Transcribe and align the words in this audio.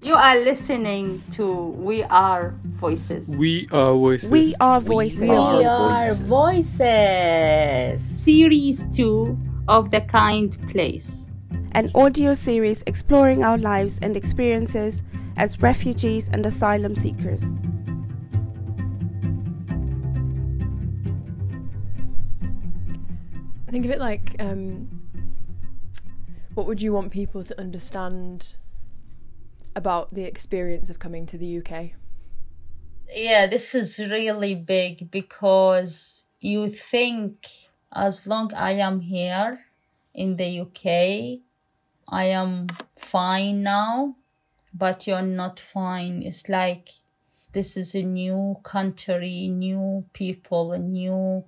You 0.00 0.14
are 0.14 0.38
listening 0.38 1.24
to 1.32 1.70
We 1.70 2.04
Are 2.04 2.54
Voices. 2.62 3.28
We 3.30 3.66
are 3.72 3.94
voices. 3.96 4.30
We 4.30 4.54
are 4.60 4.80
voices. 4.80 5.22
We 5.22 5.30
are 5.34 6.14
voices. 6.14 8.00
Series 8.00 8.86
2 8.94 9.36
of 9.66 9.90
The 9.90 10.02
Kind 10.02 10.56
Place. 10.70 11.32
An 11.72 11.90
audio 11.96 12.34
series 12.34 12.84
exploring 12.86 13.42
our 13.42 13.58
lives 13.58 13.98
and 14.00 14.16
experiences 14.16 15.02
as 15.36 15.60
refugees 15.60 16.28
and 16.32 16.46
asylum 16.46 16.94
seekers. 16.94 17.40
Think 23.68 23.84
of 23.84 23.90
it 23.90 23.98
like 23.98 24.36
um, 24.38 24.88
what 26.54 26.68
would 26.68 26.80
you 26.80 26.92
want 26.92 27.10
people 27.10 27.42
to 27.42 27.60
understand 27.60 28.54
about 29.78 30.12
the 30.12 30.24
experience 30.24 30.90
of 30.90 30.98
coming 30.98 31.24
to 31.26 31.38
the 31.38 31.50
UK? 31.58 31.92
Yeah, 33.14 33.46
this 33.46 33.74
is 33.74 33.98
really 33.98 34.54
big 34.54 35.10
because 35.10 36.26
you 36.40 36.68
think 36.68 37.46
as 37.92 38.26
long 38.26 38.52
I 38.52 38.72
am 38.72 39.00
here 39.00 39.60
in 40.12 40.36
the 40.36 40.50
UK, 40.64 41.40
I 42.08 42.24
am 42.24 42.66
fine 42.98 43.62
now, 43.62 44.16
but 44.74 45.06
you're 45.06 45.30
not 45.44 45.60
fine. 45.60 46.22
It's 46.22 46.48
like 46.48 46.88
this 47.52 47.76
is 47.76 47.94
a 47.94 48.02
new 48.02 48.56
country, 48.64 49.48
new 49.48 50.04
people, 50.12 50.72
a 50.72 50.78
new 50.78 51.44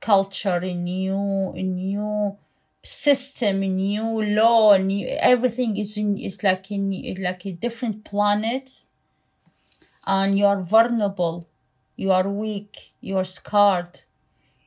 culture, 0.00 0.60
a 0.74 0.74
new, 0.74 1.52
a 1.54 1.62
new 1.62 2.36
system, 2.82 3.60
new 3.60 4.22
law, 4.22 4.76
new 4.76 5.06
everything 5.06 5.76
is 5.76 5.96
in, 5.96 6.16
is 6.16 6.42
like 6.42 6.70
in 6.70 7.16
like 7.20 7.44
a 7.46 7.52
different 7.52 8.04
planet, 8.04 8.84
and 10.06 10.38
you 10.38 10.46
are 10.46 10.60
vulnerable, 10.60 11.46
you 11.96 12.10
are 12.10 12.28
weak, 12.28 12.92
you 13.00 13.16
are 13.16 13.24
scarred, 13.24 14.00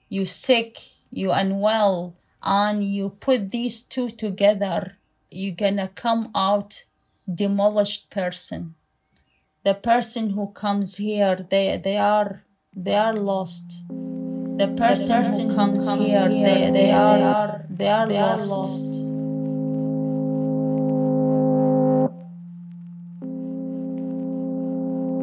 you 0.10 0.26
sick, 0.26 0.78
you 1.10 1.32
unwell, 1.32 2.16
and 2.44 2.84
you 2.84 3.10
put 3.10 3.52
these 3.52 3.82
two 3.82 4.10
together, 4.10 4.98
you're 5.32 5.56
gonna 5.56 5.90
come 5.96 6.30
out 6.36 6.86
demolished 7.34 8.10
person. 8.10 8.76
The 9.64 9.74
person 9.74 10.32
who 10.32 10.52
comes 10.52 10.98
here, 10.98 11.48
they 11.50 11.80
they 11.84 11.98
are 11.98 12.44
they 12.76 12.96
are 12.96 13.16
lost 13.16 13.82
the 14.58 14.68
person, 14.78 15.26
who 15.26 15.56
comes, 15.56 15.90
here, 15.90 16.30
they, 16.30 16.72
they, 16.72 16.92
are, 16.92 17.66
they 17.70 17.88
are 17.88 18.08
they 18.08 18.20
lost. 18.20 18.52
Are 18.52 18.58
lost. 18.58 18.94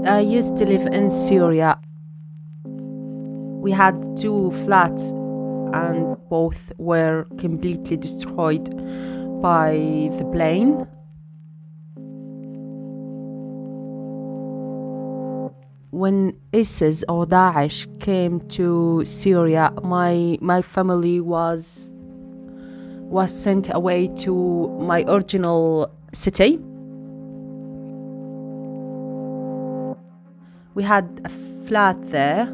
I 0.09 0.21
used 0.21 0.57
to 0.57 0.67
live 0.67 0.87
in 0.87 1.11
Syria. 1.11 1.79
We 2.65 3.71
had 3.71 4.17
two 4.17 4.51
flats, 4.65 5.03
and 5.73 6.17
both 6.29 6.73
were 6.79 7.27
completely 7.39 7.97
destroyed 7.97 8.71
by 9.41 9.73
the 10.19 10.25
plane. 10.33 10.87
When 16.01 16.35
ISIS 16.55 17.05
or 17.11 17.27
Daesh 17.27 17.87
came 18.01 18.41
to 18.49 19.05
Syria, 19.05 19.71
my 19.83 20.39
my 20.41 20.63
family 20.63 21.21
was 21.21 21.93
was 23.17 23.31
sent 23.31 23.69
away 23.75 24.09
to 24.25 24.33
my 24.81 25.05
original 25.07 25.93
city. 26.15 26.59
We 30.75 30.83
had 30.85 31.07
a 31.27 31.29
flat 31.69 31.97
there, 32.11 32.45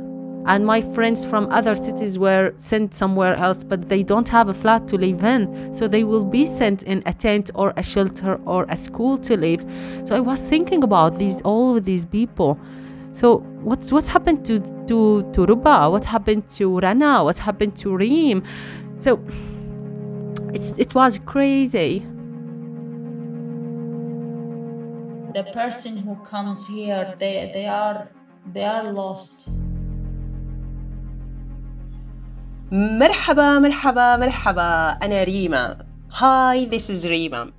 and 0.46 0.66
my 0.66 0.80
friends 0.80 1.24
from 1.24 1.46
other 1.52 1.76
cities 1.76 2.18
were 2.18 2.52
sent 2.56 2.94
somewhere 2.94 3.36
else, 3.36 3.62
but 3.62 3.88
they 3.88 4.02
don't 4.02 4.28
have 4.28 4.48
a 4.48 4.54
flat 4.54 4.88
to 4.88 4.96
live 4.98 5.22
in, 5.22 5.72
so 5.72 5.86
they 5.86 6.02
will 6.02 6.24
be 6.24 6.46
sent 6.46 6.82
in 6.82 7.00
a 7.06 7.14
tent 7.14 7.52
or 7.54 7.72
a 7.76 7.82
shelter 7.84 8.40
or 8.44 8.66
a 8.68 8.76
school 8.76 9.16
to 9.18 9.36
live. 9.36 9.64
So 10.04 10.16
I 10.16 10.20
was 10.20 10.40
thinking 10.40 10.82
about 10.82 11.20
these 11.20 11.40
all 11.42 11.76
of 11.76 11.84
these 11.84 12.04
people 12.06 12.58
so 13.15 13.39
what's 13.63 13.91
what's 13.91 14.07
happened 14.07 14.45
to 14.45 14.59
to 14.87 15.23
to 15.33 15.45
Ruba? 15.45 15.89
What 15.89 16.05
happened 16.05 16.47
to 16.57 16.79
Rana? 16.79 17.23
What 17.23 17.37
happened 17.37 17.75
to 17.77 17.95
Reem? 17.95 18.43
So 18.95 19.19
it's 20.53 20.71
it 20.77 20.95
was 20.95 21.19
crazy. 21.19 22.05
The 25.33 25.43
person 25.53 25.97
who 25.97 26.15
comes 26.25 26.67
here, 26.67 27.15
they 27.19 27.51
they 27.53 27.65
are 27.65 28.09
they 28.53 28.63
are 28.63 28.91
lost. 28.91 29.49
مرحبا 32.71 33.59
مرحبا 33.59 34.17
مرحبا 34.17 34.97
أنا 35.03 35.23
ريما. 35.23 35.85
Hi, 36.09 36.65
this 36.65 36.89
is 36.89 37.05
Rima. 37.07 37.51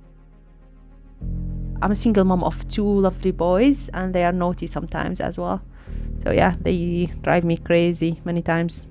I'm 1.80 1.92
a 1.92 1.94
single 1.94 2.24
mom 2.24 2.42
of 2.42 2.66
two 2.68 2.84
lovely 2.84 3.30
boys, 3.30 3.88
and 3.94 4.14
they 4.14 4.24
are 4.24 4.32
naughty 4.32 4.66
sometimes 4.66 5.20
as 5.20 5.38
well. 5.38 5.62
So, 6.24 6.32
yeah, 6.32 6.56
they 6.60 7.06
drive 7.22 7.44
me 7.44 7.56
crazy 7.56 8.20
many 8.24 8.42
times. 8.42 8.88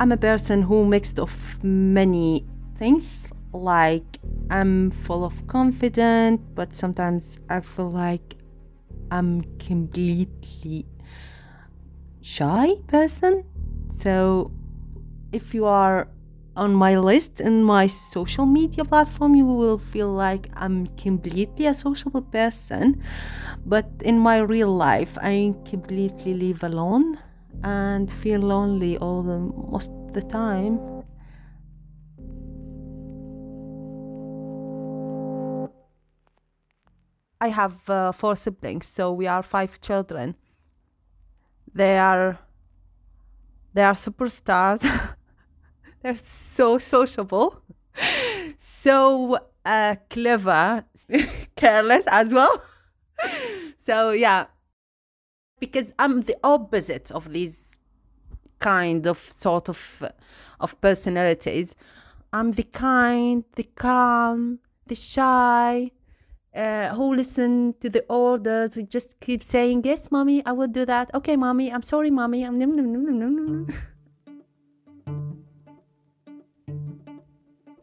I'm 0.00 0.10
a 0.10 0.16
person 0.16 0.62
who 0.62 0.84
mixed 0.84 1.20
of 1.20 1.62
many 1.62 2.44
things. 2.76 3.32
Like, 3.52 4.18
I'm 4.50 4.90
full 4.90 5.24
of 5.24 5.46
confidence, 5.46 6.40
but 6.54 6.74
sometimes 6.74 7.38
I 7.48 7.60
feel 7.60 7.90
like 7.90 8.36
I'm 9.10 9.42
completely 9.58 10.86
shy 12.20 12.74
person. 12.88 13.44
So, 13.90 14.50
if 15.30 15.54
you 15.54 15.66
are 15.66 16.08
on 16.56 16.74
my 16.74 16.96
list 16.96 17.40
in 17.40 17.62
my 17.64 17.86
social 17.86 18.44
media 18.44 18.84
platform 18.84 19.34
you 19.34 19.46
will 19.46 19.78
feel 19.78 20.12
like 20.12 20.48
i'm 20.54 20.86
completely 20.96 21.66
a 21.66 21.74
sociable 21.74 22.22
person. 22.22 23.02
But 23.64 23.86
in 24.04 24.18
my 24.18 24.38
real 24.38 24.74
life 24.74 25.16
i 25.22 25.54
completely 25.64 26.34
live 26.34 26.62
alone 26.62 27.18
and 27.62 28.10
feel 28.10 28.40
lonely 28.40 28.98
all 28.98 29.22
the 29.22 29.38
most 29.38 29.90
of 29.90 30.12
the 30.14 30.22
time. 30.22 30.80
I 37.40 37.48
have 37.48 37.88
uh, 37.88 38.12
four 38.12 38.36
siblings 38.36 38.86
so 38.86 39.12
we 39.12 39.26
are 39.26 39.42
five 39.42 39.80
children. 39.80 40.36
They 41.74 41.98
are 41.98 42.38
they 43.74 43.82
are 43.82 43.94
superstars 43.94 44.82
They're 46.02 46.16
so 46.16 46.78
sociable, 46.78 47.62
so 48.56 49.38
uh, 49.64 49.96
clever, 50.10 50.84
careless 51.56 52.04
as 52.08 52.32
well. 52.32 52.60
so 53.86 54.10
yeah, 54.10 54.46
because 55.60 55.92
I'm 55.98 56.22
the 56.22 56.36
opposite 56.42 57.12
of 57.12 57.32
these 57.32 57.78
kind 58.58 59.06
of 59.06 59.18
sort 59.18 59.68
of 59.68 60.02
of 60.58 60.80
personalities. 60.80 61.76
I'm 62.32 62.52
the 62.52 62.64
kind, 62.64 63.44
the 63.56 63.64
calm, 63.64 64.58
the 64.86 64.94
shy, 64.94 65.90
uh, 66.54 66.94
who 66.94 67.14
listen 67.14 67.74
to 67.80 67.88
the 67.88 68.04
orders, 68.08 68.78
just 68.88 69.20
keep 69.20 69.44
saying, 69.44 69.82
Yes, 69.84 70.10
mommy, 70.10 70.44
I 70.44 70.52
will 70.52 70.68
do 70.68 70.84
that. 70.86 71.10
Okay, 71.14 71.36
mommy, 71.36 71.72
I'm 71.72 71.82
sorry, 71.82 72.10
mommy. 72.10 72.44
I'm 72.44 72.58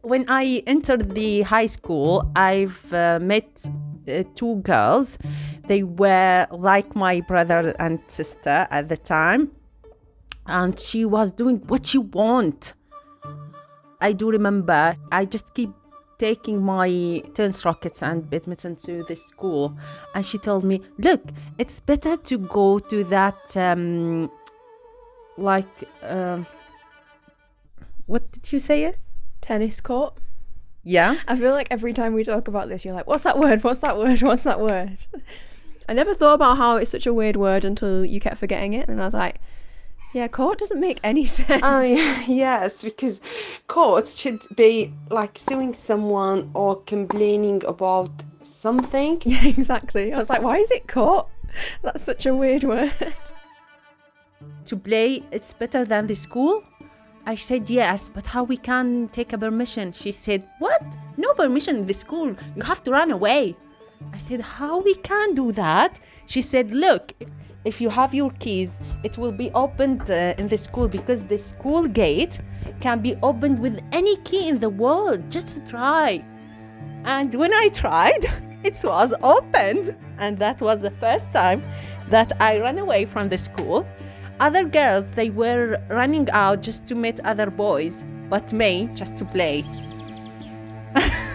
when 0.09 0.25
I 0.27 0.63
entered 0.65 1.11
the 1.11 1.43
high 1.43 1.67
school, 1.67 2.31
I've 2.35 2.91
uh, 2.91 3.19
met 3.21 3.63
uh, 4.07 4.23
two 4.33 4.55
girls. 4.55 5.19
They 5.67 5.83
were 5.83 6.47
like 6.51 6.95
my 6.95 7.21
brother 7.21 7.75
and 7.79 7.99
sister 8.07 8.67
at 8.71 8.89
the 8.89 8.97
time, 8.97 9.51
and 10.47 10.79
she 10.79 11.05
was 11.05 11.31
doing 11.31 11.57
what 11.67 11.85
she 11.85 11.99
want. 11.99 12.73
I 14.01 14.13
do 14.13 14.31
remember. 14.31 14.95
I 15.11 15.25
just 15.25 15.53
keep 15.53 15.69
taking 16.17 16.59
my 16.61 17.21
tennis 17.35 17.63
rackets 17.63 18.01
and 18.01 18.27
badminton 18.27 18.77
to 18.77 19.03
the 19.03 19.15
school, 19.15 19.77
and 20.15 20.25
she 20.25 20.39
told 20.39 20.63
me, 20.63 20.81
"Look, 20.97 21.21
it's 21.59 21.79
better 21.79 22.15
to 22.15 22.37
go 22.39 22.79
to 22.79 23.03
that, 23.05 23.55
um, 23.55 24.31
like, 25.37 25.75
uh, 26.01 26.43
what 28.07 28.31
did 28.31 28.51
you 28.51 28.57
say 28.57 28.85
it?" 28.85 28.97
Tennis 29.41 29.81
court. 29.81 30.15
Yeah. 30.83 31.17
I 31.27 31.35
feel 31.35 31.51
like 31.51 31.67
every 31.69 31.93
time 31.93 32.13
we 32.13 32.23
talk 32.23 32.47
about 32.47 32.69
this, 32.69 32.85
you're 32.85 32.93
like, 32.93 33.07
what's 33.07 33.23
that 33.23 33.37
word? 33.37 33.63
What's 33.63 33.81
that 33.81 33.97
word? 33.97 34.21
What's 34.27 34.43
that 34.43 34.59
word? 34.59 34.97
I 35.87 35.93
never 35.93 36.13
thought 36.13 36.35
about 36.35 36.57
how 36.57 36.77
it's 36.77 36.91
such 36.91 37.05
a 37.05 37.13
weird 37.13 37.35
word 37.35 37.65
until 37.65 38.05
you 38.05 38.19
kept 38.19 38.37
forgetting 38.37 38.73
it. 38.73 38.87
And 38.87 39.01
I 39.01 39.05
was 39.05 39.13
like, 39.13 39.39
yeah, 40.13 40.27
court 40.27 40.57
doesn't 40.59 40.79
make 40.79 40.99
any 41.03 41.25
sense. 41.37 41.61
Oh, 41.63 41.81
yeah, 41.81 42.23
yes, 42.27 42.81
because 42.81 43.19
court 43.67 44.07
should 44.07 44.41
be 44.55 44.93
like 45.09 45.37
suing 45.37 45.73
someone 45.73 46.49
or 46.53 46.81
complaining 46.83 47.63
about 47.65 48.11
something. 48.41 49.21
Yeah, 49.25 49.45
exactly. 49.45 50.13
I 50.13 50.17
was 50.17 50.29
like, 50.29 50.41
why 50.41 50.57
is 50.57 50.71
it 50.71 50.87
court? 50.87 51.27
That's 51.81 52.03
such 52.03 52.25
a 52.25 52.33
weird 52.33 52.63
word. 52.63 52.93
to 54.65 54.77
play 54.77 55.23
it's 55.31 55.53
better 55.53 55.83
than 55.85 56.07
the 56.07 56.15
school 56.15 56.63
i 57.25 57.35
said 57.35 57.69
yes 57.69 58.09
but 58.09 58.25
how 58.27 58.43
we 58.43 58.57
can 58.57 59.09
take 59.09 59.33
a 59.33 59.37
permission? 59.37 59.91
She 59.91 60.11
said 60.11 60.43
what? 60.59 60.83
No 61.17 61.33
permission 61.33 61.75
in 61.77 61.85
the 61.85 61.93
school. 61.93 62.35
You 62.55 62.63
have 62.63 62.83
to 62.83 62.91
run 62.91 63.11
away. 63.11 63.55
I 64.13 64.17
said 64.17 64.41
how 64.41 64.79
we 64.81 64.95
can 64.95 65.35
do 65.35 65.51
that? 65.53 65.99
She 66.25 66.41
said 66.41 66.71
look 66.71 67.13
if 67.65 67.81
you 67.81 67.89
have 67.89 68.13
your 68.13 68.31
keys 68.39 68.79
it 69.03 69.17
will 69.17 69.33
be 69.33 69.51
opened 69.51 70.09
uh, 70.09 70.33
in 70.37 70.47
the 70.47 70.57
school 70.57 70.87
because 70.87 71.21
the 71.23 71.37
school 71.37 71.87
gate 71.87 72.39
can 72.79 73.01
be 73.01 73.15
opened 73.21 73.59
with 73.59 73.79
any 73.91 74.15
key 74.17 74.47
in 74.47 74.59
the 74.59 74.69
world 74.69 75.29
just 75.29 75.65
try. 75.67 76.23
And 77.03 77.33
when 77.35 77.53
i 77.53 77.69
tried 77.69 78.25
it 78.63 78.79
was 78.83 79.13
opened. 79.21 79.95
And 80.17 80.37
that 80.39 80.59
was 80.61 80.79
the 80.79 80.91
first 80.91 81.31
time 81.31 81.63
that 82.09 82.31
i 82.41 82.59
ran 82.59 82.77
away 82.77 83.05
from 83.05 83.29
the 83.29 83.37
school 83.37 83.85
other 84.39 84.63
girls 84.63 85.05
they 85.15 85.29
were 85.29 85.77
running 85.89 86.29
out 86.31 86.61
just 86.61 86.85
to 86.85 86.95
meet 86.95 87.19
other 87.21 87.49
boys 87.49 88.03
but 88.29 88.53
me 88.53 88.89
just 88.93 89.17
to 89.17 89.25
play 89.25 89.63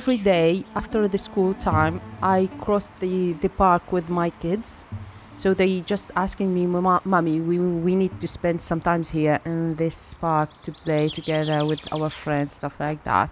every 0.00 0.16
day 0.16 0.64
after 0.74 1.06
the 1.14 1.18
school 1.18 1.52
time 1.52 2.00
i 2.22 2.48
cross 2.64 2.90
the, 3.00 3.34
the 3.44 3.50
park 3.50 3.92
with 3.92 4.08
my 4.08 4.30
kids. 4.30 4.84
So 5.36 5.52
they 5.54 5.80
just 5.80 6.08
asking 6.16 6.54
me 6.54 6.66
"Mama- 6.66 7.02
mommy 7.04 7.38
we, 7.48 7.58
we 7.58 7.94
need 8.02 8.14
to 8.22 8.28
spend 8.38 8.62
some 8.62 8.80
time 8.80 9.02
here 9.04 9.38
in 9.44 9.76
this 9.76 10.14
park 10.14 10.48
to 10.64 10.72
play 10.72 11.08
together 11.10 11.66
with 11.66 11.80
our 11.92 12.08
friends 12.08 12.54
stuff 12.54 12.76
like 12.80 13.04
that. 13.04 13.28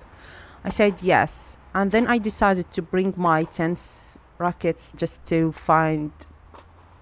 I 0.62 0.68
said 0.68 0.94
yes 1.02 1.56
and 1.74 1.90
then 1.94 2.06
i 2.14 2.18
decided 2.18 2.66
to 2.76 2.82
bring 2.82 3.14
my 3.16 3.44
tennis 3.44 4.18
rackets 4.38 4.92
just 5.02 5.24
to 5.32 5.52
find 5.52 6.12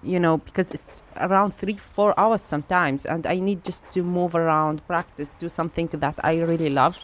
you 0.03 0.19
know 0.19 0.37
because 0.37 0.71
it's 0.71 1.01
around 1.17 1.51
three 1.61 1.77
four 1.77 2.11
hours 2.19 2.41
sometimes 2.41 3.05
and 3.05 3.25
i 3.25 3.35
need 3.39 3.63
just 3.63 3.83
to 3.89 4.01
move 4.03 4.35
around 4.35 4.85
practice 4.87 5.31
do 5.39 5.49
something 5.49 5.87
that 5.87 6.15
i 6.23 6.33
really 6.51 6.69
love 6.69 6.95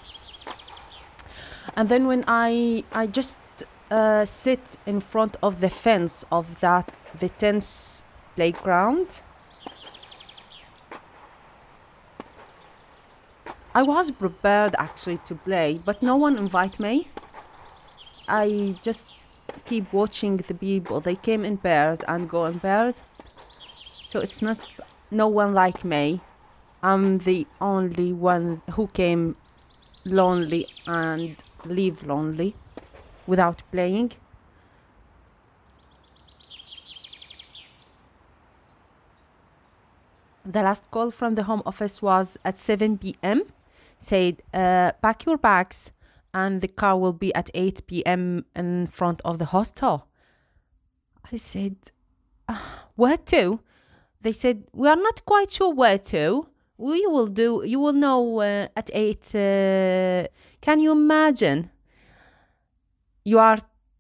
and 1.76 1.90
then 1.90 2.08
when 2.08 2.24
i 2.28 2.84
i 2.92 3.08
just 3.08 3.38
uh, 3.92 4.26
sit 4.26 4.78
in 4.86 5.00
front 5.00 5.38
of 5.44 5.60
the 5.60 5.70
fence 5.70 6.26
of 6.32 6.60
that 6.62 6.92
the 7.20 7.30
tense 7.30 8.04
playground. 8.36 9.22
I 13.76 13.82
was 13.84 14.12
prepared 14.12 14.76
actually 14.78 15.18
to 15.20 15.36
play 15.36 15.82
but 15.84 16.02
no 16.02 16.16
one 16.16 16.38
invite 16.38 16.80
me. 16.80 17.08
I 18.28 18.76
just 18.82 19.06
keep 19.66 19.92
watching 19.92 20.38
the 20.38 20.54
people. 20.54 21.00
They 21.00 21.16
came 21.16 21.44
in 21.44 21.58
pairs 21.58 22.02
and 22.08 22.30
go 22.30 22.46
in 22.46 22.60
pairs. 22.60 23.02
So 24.08 24.20
it's 24.20 24.42
not 24.42 24.80
no 25.12 25.28
one 25.28 25.54
like 25.54 25.84
me. 25.84 26.22
I'm 26.82 27.20
the 27.20 27.48
only 27.62 28.14
one 28.14 28.62
who 28.72 28.88
came 28.88 29.38
lonely 30.06 30.68
and 30.86 31.36
leave 31.66 32.04
lonely 32.04 32.56
without 33.28 33.64
playing. 33.72 34.14
The 40.46 40.62
last 40.62 40.92
call 40.92 41.10
from 41.12 41.36
the 41.36 41.44
home 41.44 41.62
office 41.66 42.02
was 42.02 42.38
at 42.44 42.60
7 42.60 42.98
p.m. 42.98 43.44
Said, 44.00 44.44
uh, 44.54 44.92
pack 45.02 45.26
your 45.26 45.38
bags 45.38 45.92
and 46.34 46.62
the 46.62 46.68
car 46.68 46.98
will 46.98 47.14
be 47.14 47.34
at 47.34 47.50
8 47.54 47.88
p.m. 47.88 48.46
in 48.56 48.88
front 48.88 49.22
of 49.24 49.40
the 49.40 49.46
hostel. 49.46 50.08
I 51.32 51.38
said, 51.38 51.76
"Ah, 52.50 52.88
where 52.96 53.18
to? 53.18 53.62
They 54.22 54.34
said, 54.34 54.64
we 54.74 54.88
are 54.88 54.96
not 54.96 55.26
quite 55.26 55.52
sure 55.52 55.74
where 55.74 55.98
to. 55.98 56.48
We 56.78 57.06
will 57.08 57.28
do, 57.28 57.64
you 57.66 57.80
will 57.80 57.94
know 57.94 58.40
uh, 58.40 58.68
at 58.76 58.90
8. 58.94 59.36
Can 60.64 60.80
you 60.80 60.94
imagine? 60.94 61.72
You 63.26 63.38
are 63.40 63.58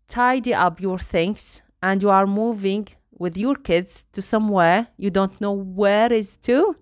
tidy 0.08 0.54
up 0.54 0.80
your 0.80 0.98
things 0.98 1.62
and 1.82 2.02
you 2.02 2.10
are 2.10 2.26
moving 2.26 2.88
with 3.12 3.36
your 3.38 3.56
kids 3.56 4.06
to 4.14 4.22
somewhere 4.22 4.88
you 4.96 5.10
don't 5.10 5.42
know 5.42 5.52
where 5.52 6.12
is 6.14 6.38
to. 6.38 6.78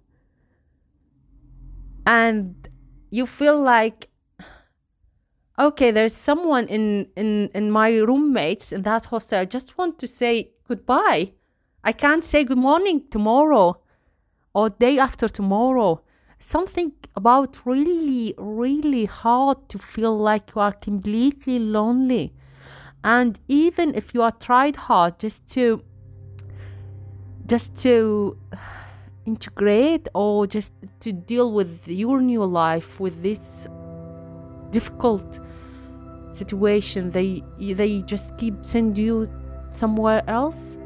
And 2.05 2.69
you 3.09 3.25
feel 3.25 3.59
like 3.59 4.09
okay 5.57 5.89
there's 5.89 6.13
someone 6.13 6.67
in 6.67 7.07
in 7.15 7.49
in 7.55 7.71
my 7.71 7.89
roommates 7.97 8.71
in 8.71 8.83
that 8.83 9.05
hostel 9.05 9.39
i 9.39 9.45
just 9.45 9.77
want 9.77 9.99
to 9.99 10.07
say 10.07 10.49
goodbye 10.67 11.33
i 11.83 11.91
can't 11.91 12.23
say 12.23 12.43
good 12.43 12.57
morning 12.57 13.03
tomorrow 13.11 13.77
or 14.55 14.69
day 14.69 14.97
after 14.97 15.27
tomorrow 15.27 16.01
something 16.41 16.91
about 17.15 17.65
really 17.65 18.33
really 18.37 19.05
hard 19.05 19.69
to 19.69 19.77
feel 19.77 20.17
like 20.17 20.53
you 20.55 20.61
are 20.61 20.73
completely 20.73 21.59
lonely. 21.59 22.33
And 23.03 23.39
even 23.47 23.95
if 23.95 24.13
you 24.13 24.21
are 24.21 24.31
tried 24.31 24.75
hard 24.75 25.19
just 25.19 25.47
to 25.53 25.83
just 27.45 27.75
to 27.83 28.37
integrate 29.25 30.07
or 30.15 30.47
just 30.47 30.73
to 30.99 31.13
deal 31.13 31.53
with 31.53 31.87
your 31.87 32.21
new 32.21 32.43
life 32.43 32.99
with 32.99 33.21
this 33.21 33.67
difficult 34.71 35.39
situation 36.31 37.11
they 37.11 37.43
they 37.59 38.01
just 38.01 38.35
keep 38.37 38.65
send 38.65 38.97
you 38.97 39.29
somewhere 39.67 40.23
else 40.27 40.77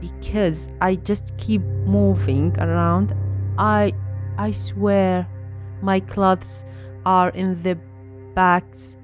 because 0.00 0.68
i 0.80 0.94
just 0.94 1.36
keep 1.38 1.62
moving 1.86 2.54
around 2.58 3.14
i 3.58 3.92
i 4.36 4.50
swear 4.50 5.26
my 5.82 6.00
clothes 6.00 6.64
are 7.06 7.30
in 7.30 7.60
the 7.62 7.76
bags 8.34 8.96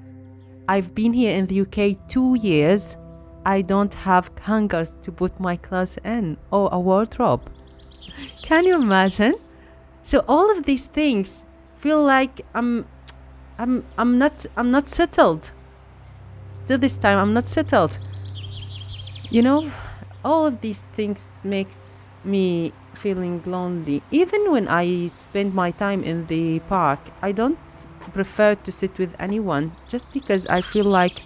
i've 0.67 0.93
been 0.93 1.13
here 1.13 1.31
in 1.31 1.45
the 1.47 1.61
uk 1.61 2.09
2 2.09 2.35
years 2.35 2.97
I 3.45 3.61
don't 3.61 3.93
have 3.93 4.31
hangers 4.41 4.93
to 5.03 5.11
put 5.11 5.39
my 5.39 5.55
clothes 5.55 5.97
in 6.03 6.37
or 6.51 6.67
a 6.71 6.79
wardrobe. 6.79 7.43
Can 8.41 8.65
you 8.65 8.75
imagine? 8.75 9.35
So 10.01 10.23
all 10.27 10.49
of 10.49 10.65
these 10.65 10.87
things 10.87 11.45
feel 11.77 12.03
like 12.03 12.41
I'm 12.55 12.87
I'm 13.59 13.83
I'm 13.97 14.17
not 14.17 14.45
I'm 14.57 14.71
not 14.71 14.87
settled. 14.87 15.51
Till 16.65 16.79
this 16.79 16.97
time 16.97 17.19
I'm 17.19 17.33
not 17.33 17.47
settled. 17.47 17.99
You 19.29 19.43
know, 19.43 19.69
all 20.25 20.47
of 20.47 20.59
these 20.61 20.87
things 20.97 21.45
makes 21.45 22.09
me 22.23 22.73
feeling 22.95 23.41
lonely. 23.45 24.01
Even 24.09 24.51
when 24.51 24.67
I 24.67 25.07
spend 25.07 25.53
my 25.53 25.69
time 25.69 26.03
in 26.03 26.25
the 26.25 26.59
park, 26.61 26.99
I 27.21 27.31
don't 27.31 27.59
prefer 28.13 28.55
to 28.55 28.71
sit 28.71 28.97
with 28.97 29.15
anyone 29.19 29.71
just 29.87 30.11
because 30.11 30.47
I 30.47 30.61
feel 30.61 30.85
like 30.85 31.21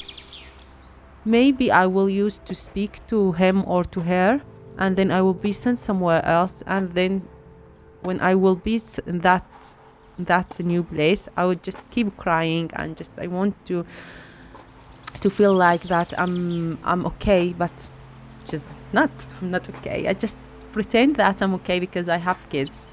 maybe 1.24 1.72
I 1.72 1.86
will 1.88 2.10
use 2.10 2.40
to 2.40 2.54
speak 2.54 3.00
to 3.08 3.32
him 3.32 3.64
or 3.66 3.84
to 3.86 4.02
her, 4.02 4.42
and 4.78 4.98
then 4.98 5.12
I 5.12 5.22
will 5.22 5.34
be 5.34 5.54
sent 5.54 5.80
somewhere 5.80 6.24
else, 6.26 6.62
and 6.68 6.94
then 6.94 7.28
when 8.02 8.20
I 8.20 8.36
will 8.36 8.56
be 8.56 8.82
in 9.08 9.20
that 9.20 9.46
that 10.18 10.60
new 10.60 10.84
place, 10.84 11.30
I 11.38 11.46
would 11.46 11.64
just 11.64 11.80
keep 11.92 12.18
crying 12.18 12.70
and 12.74 12.98
just 12.98 13.12
I 13.18 13.28
want 13.28 13.56
to 13.68 13.86
to 15.22 15.30
feel 15.30 15.54
like 15.54 15.84
that 15.84 16.14
I'm 16.20 16.78
I'm 16.84 17.06
okay, 17.06 17.54
but 17.54 17.88
just 18.46 18.70
not. 18.94 19.12
I'm 19.42 19.52
not 19.52 19.70
okay. 19.70 20.08
I 20.08 20.14
just 20.14 20.38
pretend 20.72 21.16
that 21.18 21.42
I'm 21.42 21.54
okay 21.56 21.80
because 21.80 22.10
I 22.10 22.18
have 22.18 22.38
kids. 22.50 22.88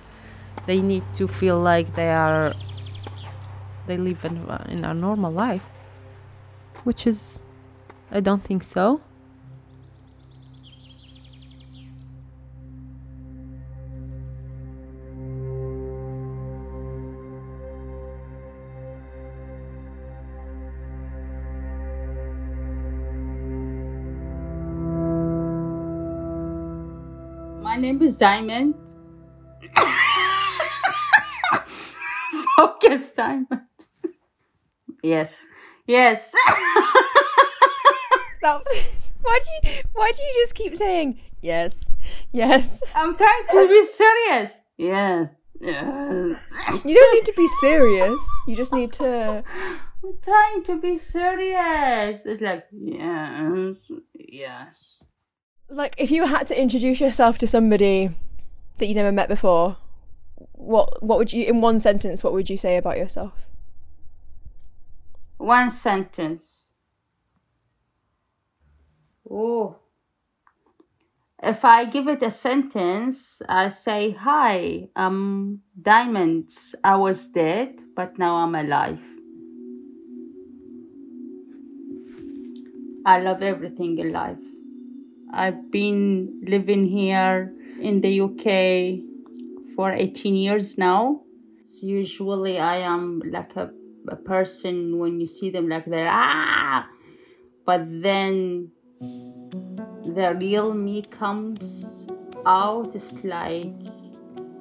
They 0.67 0.81
need 0.81 1.05
to 1.15 1.29
feel 1.29 1.61
like 1.61 1.95
they 1.95 2.11
are 2.11 2.55
they 3.87 3.97
live 3.97 4.25
in, 4.25 4.37
in 4.69 4.85
a 4.85 4.93
normal 4.93 5.33
life, 5.33 5.63
which 6.85 7.07
is 7.07 7.41
I 8.11 8.21
don't 8.21 8.43
think 8.43 8.65
so. 8.65 9.01
Diamond. 28.17 28.75
Focus 32.57 33.13
Diamond. 33.13 33.61
Yes. 35.03 35.45
Yes. 35.87 36.33
Stop. 38.39 38.67
Why 39.23 39.41
do 39.45 39.69
you 39.69 39.83
why 39.93 40.13
do 40.17 40.23
you 40.23 40.35
just 40.43 40.55
keep 40.55 40.77
saying 40.77 41.21
yes? 41.43 41.91
Yes. 42.33 42.83
I'm 42.95 43.17
trying 43.17 43.47
to 43.51 43.69
be 43.69 43.85
serious. 43.85 44.61
Yes. 44.79 45.29
yes. 45.61 46.37
You 46.85 46.95
don't 46.95 47.15
need 47.15 47.25
to 47.27 47.33
be 47.37 47.49
serious. 47.61 48.19
You 48.47 48.57
just 48.57 48.73
need 48.73 48.93
to 48.95 49.43
I'm 50.05 50.19
trying 50.23 50.63
to 50.65 50.81
be 50.81 50.97
serious. 50.99 52.25
It's 52.25 52.41
like 52.41 52.65
yes. 52.73 53.77
Yes. 54.15 55.03
Like, 55.69 55.95
if 55.99 56.11
you 56.11 56.27
had 56.27 56.47
to 56.49 56.61
introduce 56.61 57.01
yourself 57.01 57.39
to 57.39 57.47
somebody 57.47 58.11
that 58.79 58.87
you 58.87 58.95
never 58.95 59.13
met 59.13 59.29
before, 59.29 59.79
what 60.53 61.03
what 61.03 61.19
would 61.19 61.33
you 61.33 61.45
in 61.45 61.61
one 61.61 61.81
sentence? 61.81 62.23
What 62.23 62.33
would 62.33 62.49
you 62.51 62.57
say 62.57 62.77
about 62.77 62.99
yourself? 62.99 63.33
One 65.39 65.71
sentence. 65.71 66.69
Oh. 69.29 69.77
If 71.43 71.65
I 71.65 71.85
give 71.85 72.09
it 72.09 72.23
a 72.23 72.31
sentence, 72.31 73.43
I 73.49 73.69
say, 73.69 74.13
Hi, 74.13 74.89
I'm 74.97 75.61
Diamonds. 75.81 76.75
I 76.83 76.97
was 76.97 77.27
dead, 77.27 77.81
but 77.95 78.19
now 78.19 78.37
I'm 78.37 78.55
alive. 78.55 79.01
I 83.05 83.21
love 83.21 83.43
everything 83.43 83.99
in 83.99 84.13
life. 84.13 84.39
I've 85.37 85.71
been 85.71 86.41
living 86.49 86.87
here 86.87 87.53
in 87.79 88.01
the 88.01 88.21
UK 88.23 89.05
for 89.77 89.93
18 89.93 90.35
years 90.35 90.79
now. 90.79 91.21
So 91.63 91.87
usually 91.87 92.59
I 92.59 92.79
am 92.79 93.21
like 93.31 93.55
a, 93.55 93.71
a 94.09 94.17
person 94.17 94.99
when 94.99 95.21
you 95.21 95.27
see 95.27 95.51
them 95.51 95.69
like 95.69 95.85
they're 95.85 96.09
ah! 96.11 96.89
But 97.67 97.85
then 98.03 98.71
the 100.07 100.35
real 100.41 100.73
me 100.73 101.03
comes 101.03 102.07
out 102.47 102.95
it's 102.95 103.13
like 103.23 103.75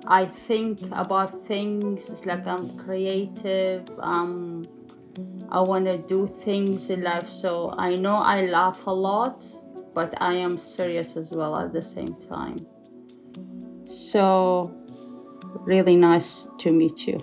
I 0.08 0.26
think 0.26 0.82
about 0.92 1.48
things 1.48 2.10
it's 2.10 2.26
like 2.26 2.46
I'm 2.46 2.78
creative 2.80 3.88
um 4.00 4.68
I 5.50 5.62
want 5.62 5.86
to 5.86 5.98
do 6.00 6.28
things 6.42 6.90
in 6.90 7.04
life. 7.04 7.30
So 7.30 7.74
I 7.78 7.96
know 7.96 8.16
I 8.16 8.48
laugh 8.48 8.86
a 8.88 8.92
lot 8.92 9.46
but 9.96 10.14
I 10.22 10.34
am 10.34 10.58
serious 10.58 11.16
as 11.16 11.32
well 11.32 11.56
at 11.56 11.72
the 11.72 11.82
same 11.82 12.16
time. 12.16 12.68
So 13.90 14.76
really 15.62 15.96
nice 15.96 16.48
to 16.60 16.72
meet 16.72 17.08
you. 17.08 17.18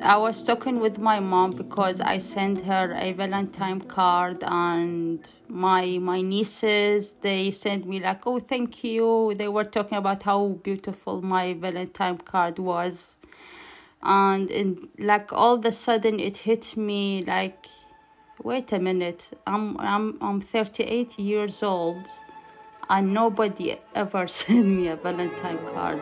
I 0.00 0.16
was 0.16 0.44
talking 0.44 0.78
with 0.78 1.00
my 1.00 1.18
mom 1.18 1.50
because 1.50 2.00
I 2.00 2.18
sent 2.18 2.60
her 2.60 2.94
a 2.96 3.10
Valentine 3.10 3.80
card 3.80 4.44
and 4.46 5.28
my 5.48 5.98
my 6.00 6.20
nieces 6.22 7.14
they 7.14 7.50
sent 7.50 7.88
me 7.88 7.98
like 7.98 8.24
oh 8.24 8.38
thank 8.38 8.84
you. 8.84 9.34
They 9.34 9.48
were 9.48 9.64
talking 9.64 9.98
about 9.98 10.22
how 10.22 10.40
beautiful 10.62 11.22
my 11.22 11.54
Valentine 11.54 12.18
card 12.18 12.60
was 12.60 13.18
and 14.02 14.50
in, 14.50 14.88
like 14.98 15.32
all 15.32 15.54
of 15.54 15.64
a 15.64 15.72
sudden 15.72 16.20
it 16.20 16.38
hit 16.38 16.76
me 16.76 17.22
like 17.26 17.66
wait 18.42 18.72
a 18.72 18.78
minute 18.78 19.30
I'm 19.46 19.78
I'm 19.80 20.18
I'm 20.20 20.40
38 20.40 21.18
years 21.18 21.62
old 21.62 22.06
and 22.88 23.12
nobody 23.12 23.76
ever 23.94 24.26
sent 24.38 24.66
me 24.66 24.88
a 24.88 24.96
Valentine 24.96 25.58
card. 25.74 26.00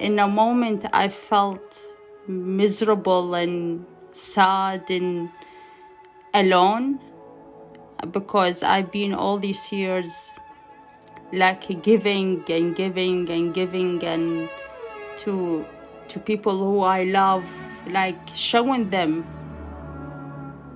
In 0.00 0.18
a 0.18 0.28
moment 0.28 0.84
I 0.92 1.08
felt 1.08 1.80
miserable 2.26 3.34
and 3.34 3.84
sad 4.12 4.90
and 4.90 5.30
alone 6.34 7.00
because 8.10 8.62
I've 8.62 8.92
been 8.92 9.14
all 9.14 9.38
these 9.38 9.72
years 9.72 10.32
like 11.32 11.82
giving 11.82 12.42
and 12.48 12.74
giving 12.74 13.28
and 13.30 13.52
giving 13.52 14.02
and 14.04 14.48
to 15.18 15.64
to 16.08 16.18
people 16.18 16.58
who 16.58 16.80
I 16.80 17.04
love 17.04 17.44
like 17.86 18.18
showing 18.34 18.90
them 18.90 19.26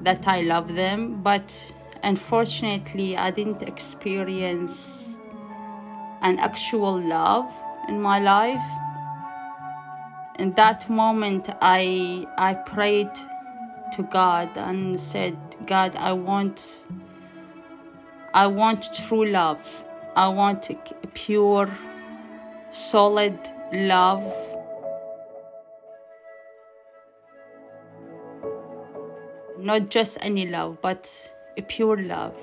that 0.02 0.28
I 0.28 0.42
love 0.42 0.75
them. 0.75 1.23
But 1.23 1.73
unfortunately 2.02 3.16
I 3.16 3.30
didn't 3.30 3.62
experience 3.62 5.16
an 6.21 6.38
actual 6.38 7.00
love 7.00 7.50
in 7.88 8.00
my 8.00 8.18
life. 8.18 8.62
In 10.38 10.52
that 10.54 10.88
moment 10.90 11.49
i 11.61 12.26
i 12.37 12.54
prayed 12.54 13.12
to 13.92 14.02
god 14.04 14.56
and 14.56 14.99
said 14.99 15.37
god 15.66 15.94
i 15.97 16.12
want 16.12 16.85
i 18.32 18.47
want 18.47 18.88
true 18.94 19.26
love 19.26 19.85
i 20.16 20.28
want 20.28 20.71
a 20.71 21.07
pure 21.14 21.69
solid 22.71 23.38
love 23.73 24.23
not 29.59 29.88
just 29.88 30.19
any 30.21 30.47
love 30.47 30.78
but 30.83 31.33
a 31.57 31.62
pure 31.62 31.97
love 31.97 32.37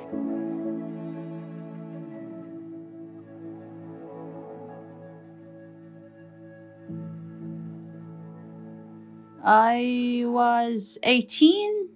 I 9.51 10.23
was 10.25 10.99
18, 11.01 11.89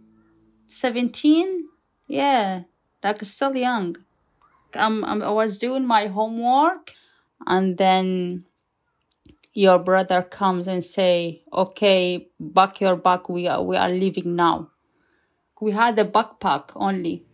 17. 0.65 1.67
Yeah, 2.07 2.63
like 3.03 3.23
still 3.25 3.55
young. 3.55 3.97
Um, 4.75 5.03
I 5.03 5.29
was 5.29 5.57
doing 5.57 5.85
my 5.85 6.07
homework 6.07 6.93
and 7.45 7.77
then 7.77 8.45
your 9.53 9.79
brother 9.79 10.21
comes 10.21 10.67
and 10.67 10.83
say, 10.83 11.43
okay, 11.51 12.29
pack 12.55 12.81
your 12.81 12.95
bag. 12.95 13.29
We 13.29 13.47
are, 13.47 13.61
we 13.61 13.77
are 13.77 13.89
leaving 13.89 14.35
now. 14.35 14.71
We 15.61 15.71
had 15.71 15.97
a 15.99 16.05
backpack 16.05 16.71
only. 16.75 17.25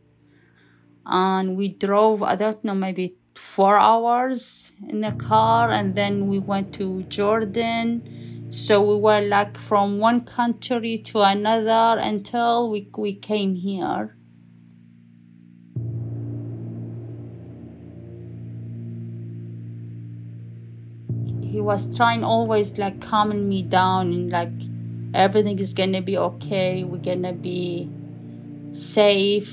And 1.05 1.55
we 1.55 1.69
drove, 1.69 2.22
I 2.22 2.36
don't 2.36 2.63
know, 2.63 2.75
maybe 2.75 3.15
four 3.36 3.77
hours 3.77 4.72
in 4.88 5.01
the 5.01 5.13
car. 5.13 5.72
And 5.72 5.96
then 5.96 6.27
we 6.27 6.39
went 6.39 6.74
to 6.75 7.03
Jordan 7.03 8.29
so 8.51 8.81
we 8.81 9.00
were 9.00 9.22
like 9.22 9.60
from 9.60 10.00
one 10.00 10.22
country 10.22 10.98
to 10.98 11.22
another 11.22 12.01
until 12.01 12.72
we, 12.72 12.89
we 12.98 13.13
came 13.13 13.53
here. 13.53 14.17
Was 21.70 21.96
trying 21.96 22.24
always 22.24 22.80
like 22.80 23.00
calming 23.00 23.48
me 23.48 23.62
down 23.62 24.12
and 24.12 24.32
like 24.32 24.58
everything 25.14 25.60
is 25.60 25.72
gonna 25.76 26.02
be 26.02 26.18
okay, 26.18 26.84
we're 26.84 26.98
gonna 26.98 27.32
be 27.32 27.88
safe. 28.72 29.52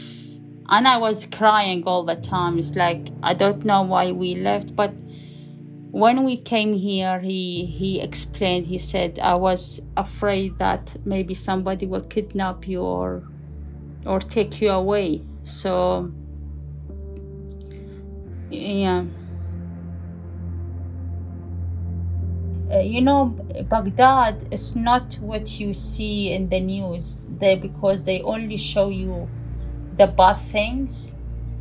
And 0.71 0.89
I 0.89 0.97
was 0.97 1.27
crying 1.27 1.85
all 1.85 2.05
the 2.05 2.17
time. 2.17 2.59
It's 2.59 2.75
like 2.75 3.09
I 3.23 3.35
don't 3.35 3.67
know 3.67 3.83
why 3.83 4.13
we 4.13 4.35
left, 4.35 4.75
but 4.75 4.95
when 5.91 6.25
we 6.25 6.37
came 6.37 6.73
here 6.73 7.21
he 7.21 7.65
he 7.65 8.01
explained 8.01 8.67
he 8.67 8.77
said 8.77 9.19
i 9.21 9.35
was 9.35 9.81
afraid 9.97 10.59
that 10.59 10.95
maybe 11.07 11.33
somebody 11.33 11.87
will 11.87 12.03
kidnap 12.03 12.69
you 12.69 12.83
or 12.83 13.23
or 14.05 14.21
take 14.21 14.61
you 14.61 14.69
away 14.69 15.23
so 15.45 16.13
yeah 18.51 19.07
uh, 22.73 22.79
you 22.79 23.01
know 23.01 23.37
baghdad 23.71 24.47
is 24.51 24.75
not 24.77 25.15
what 25.21 25.59
you 25.61 25.73
see 25.75 26.33
in 26.33 26.49
the 26.49 26.61
news. 26.61 27.29
They 27.41 27.57
because 27.57 28.05
they 28.05 28.21
only 28.23 28.57
show 28.57 28.89
you 28.89 29.31
the 29.93 30.07
bad 30.09 30.37
things 30.37 31.15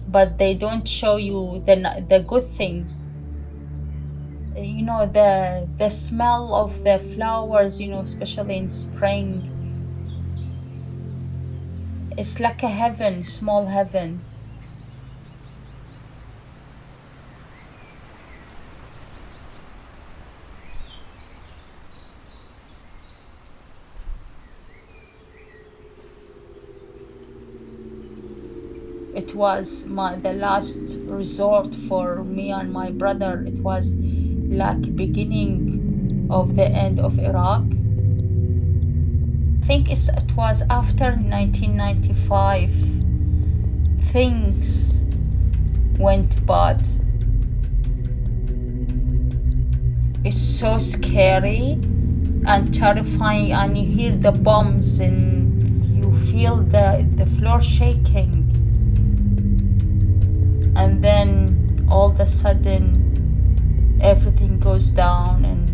but 0.08 0.38
they 0.38 0.56
don't 0.56 0.88
show 0.88 1.18
you 1.18 1.64
the 1.66 1.76
the 2.10 2.20
good 2.22 2.50
things. 2.58 3.08
You 4.56 4.84
know 4.86 5.06
the 5.06 5.70
the 5.78 5.90
smell 5.90 6.56
of 6.56 6.84
the 6.84 6.98
flowers 6.98 7.80
you 7.80 7.90
know 7.90 8.00
especially 8.02 8.58
in 8.58 8.70
spring. 8.72 9.52
It's 12.18 12.40
like 12.40 12.64
a 12.64 12.70
heaven 12.70 13.24
small 13.24 13.68
heaven 13.68 14.26
it 29.16 29.34
was 29.34 29.86
my 29.86 30.16
the 30.16 30.34
last 30.34 30.78
resort 31.08 31.74
for 31.74 32.24
me 32.24 32.52
and 32.52 32.72
my 32.72 32.92
brother. 32.92 33.46
It 33.48 33.60
was 33.60 33.96
like 33.96 34.96
beginning 34.96 36.28
of 36.30 36.56
the 36.56 36.68
end 36.68 37.00
of 37.00 37.18
Iraq. 37.18 37.64
I 39.62 39.68
think 39.68 39.90
it 39.90 40.36
was 40.36 40.62
after 40.70 41.16
1995 41.16 42.70
things 44.12 45.02
went 45.98 46.46
bad. 46.46 46.86
It's 50.26 50.42
so 50.42 50.78
scary 50.78 51.80
and 52.46 52.74
terrifying 52.74 53.54
and 53.54 53.78
you 53.78 53.86
hear 53.86 54.16
the 54.16 54.32
bombs 54.32 55.00
and 55.00 55.86
you 55.86 56.14
feel 56.26 56.58
the, 56.58 57.08
the 57.16 57.26
floor 57.26 57.62
shaking 57.62 58.35
and 60.76 61.04
then 61.04 61.88
all 61.90 62.12
of 62.12 62.20
a 62.20 62.28
sudden 62.28 63.06
everything 64.02 64.60
goes 64.60 64.90
down 64.90 65.46
and 65.46 65.72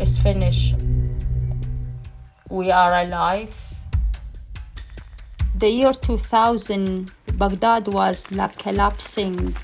it's 0.00 0.18
finished. 0.18 0.74
We 2.50 2.70
are 2.70 2.94
alive. 3.00 3.54
The 5.54 5.68
year 5.68 5.92
2000 5.92 7.10
baghdad 7.34 7.88
was 7.88 8.30
like 8.30 8.58
collapsing 8.58 9.56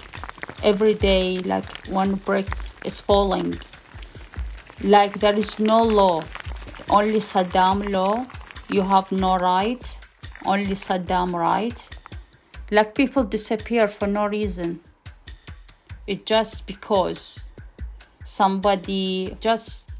every 0.63 0.95
day 0.95 1.41
like 1.41 1.87
one 1.89 2.15
brick 2.15 2.49
is 2.85 2.99
falling. 2.99 3.59
Like 4.83 5.21
there 5.21 5.37
is 5.37 5.59
no 5.59 5.83
law. 5.83 6.23
Only 6.89 7.21
saddam 7.21 7.93
law. 7.93 8.27
You 8.71 8.83
have 8.83 9.13
no 9.13 9.37
right. 9.37 9.99
Only 10.47 10.75
saddam 10.75 11.33
right 11.35 11.98
like 12.71 12.95
people 12.95 13.25
disappear 13.25 13.89
for 13.89 14.07
no 14.07 14.27
reason. 14.27 14.81
It 16.07 16.27
just 16.27 16.67
because 16.67 17.53
somebody 18.25 19.37
just 19.41 19.91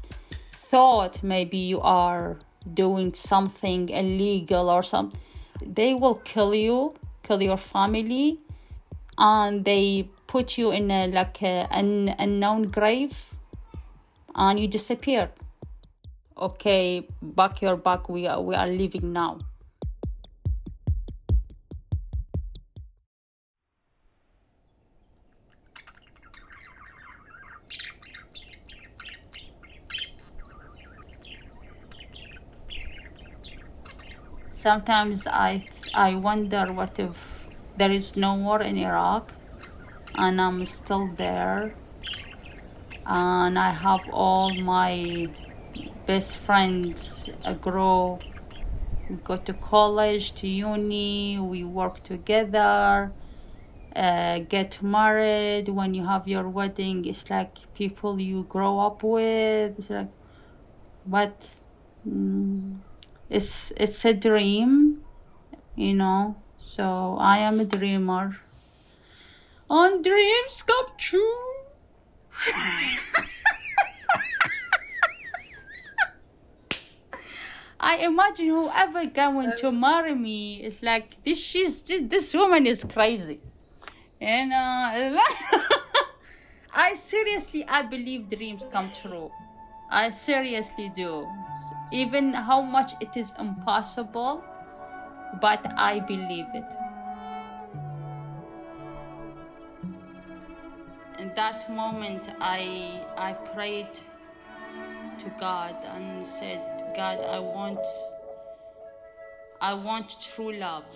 thought 0.69 1.23
maybe 1.23 1.57
you 1.57 1.81
are 1.81 2.37
doing 2.73 3.13
something 3.13 3.89
illegal 3.89 4.69
or 4.69 4.83
something 4.83 5.19
they 5.65 5.93
will 5.93 6.15
kill 6.15 6.53
you 6.53 6.93
kill 7.23 7.41
your 7.41 7.57
family 7.57 8.39
and 9.17 9.65
they 9.65 10.07
put 10.27 10.57
you 10.57 10.71
in 10.71 10.89
a 10.91 11.07
like 11.07 11.41
a, 11.43 11.67
an 11.71 12.09
unknown 12.19 12.63
grave 12.69 13.25
and 14.35 14.59
you 14.59 14.67
disappear. 14.67 15.31
Okay 16.37 17.07
back 17.21 17.61
your 17.61 17.75
back 17.75 18.07
we 18.07 18.27
are 18.27 18.41
we 18.41 18.55
are 18.55 18.67
leaving 18.67 19.11
now 19.11 19.39
sometimes 34.59 35.27
i 35.27 35.65
i 35.93 36.15
wonder 36.15 36.71
what 36.73 36.99
if 36.99 37.17
there 37.77 37.91
is 37.91 38.15
no 38.15 38.35
war 38.35 38.61
in 38.61 38.77
iraq 38.77 39.33
and 40.15 40.41
i'm 40.41 40.65
still 40.65 41.07
there 41.07 41.77
and 43.05 43.57
I 43.57 43.71
have 43.71 44.07
all 44.07 44.53
my 44.53 45.29
best 46.05 46.37
friends 46.37 47.29
uh, 47.45 47.53
grow. 47.53 48.25
We 49.07 49.17
go 49.17 49.37
to 49.37 49.53
college, 49.55 50.33
to 50.35 50.47
uni, 50.47 51.39
we 51.39 51.63
work 51.65 52.03
together, 52.03 53.15
uh, 53.95 54.39
get 54.39 54.81
married. 54.83 55.69
When 55.69 55.93
you 55.93 56.05
have 56.05 56.27
your 56.27 56.49
wedding, 56.49 57.05
it's 57.05 57.29
like 57.29 57.57
people 57.73 58.19
you 58.21 58.45
grow 58.45 58.79
up 58.79 59.03
with. 59.03 59.79
It's 59.79 59.89
like, 59.89 60.11
but 61.05 61.49
mm, 62.07 62.81
it's 63.29 63.71
it's 63.77 64.03
a 64.05 64.13
dream, 64.13 65.03
you 65.75 65.93
know. 65.93 66.35
So 66.57 67.17
I 67.19 67.39
am 67.39 67.59
a 67.59 67.65
dreamer. 67.65 68.37
On 69.69 70.01
dreams 70.01 70.63
come 70.63 70.87
true. 70.97 71.49
I 77.79 77.97
imagine 77.97 78.47
whoever 78.47 79.05
going 79.05 79.53
to 79.57 79.71
marry 79.71 80.13
me 80.15 80.63
is 80.63 80.81
like 80.83 81.23
this. 81.23 81.39
She's 81.39 81.81
this 81.81 82.33
woman 82.33 82.67
is 82.67 82.83
crazy, 82.83 83.39
and 84.19 84.51
uh, 84.51 85.21
I 86.73 86.95
seriously 86.95 87.65
I 87.67 87.83
believe 87.83 88.29
dreams 88.29 88.65
come 88.71 88.91
true. 88.91 89.31
I 89.89 90.09
seriously 90.11 90.91
do, 90.95 91.27
even 91.91 92.33
how 92.33 92.61
much 92.61 92.93
it 93.01 93.17
is 93.17 93.33
impossible, 93.39 94.43
but 95.41 95.73
I 95.77 95.99
believe 95.99 96.47
it. 96.53 96.71
in 101.19 101.35
that 101.35 101.69
moment 101.69 102.29
I 102.39 103.05
I 103.17 103.33
prayed 103.53 103.93
to 105.19 105.29
God 105.37 105.75
and 105.93 106.25
said, 106.25 106.61
God, 106.95 107.19
I 107.19 107.39
want 107.39 107.85
I 109.61 109.73
want 109.73 110.15
true 110.21 110.53
love. 110.53 110.89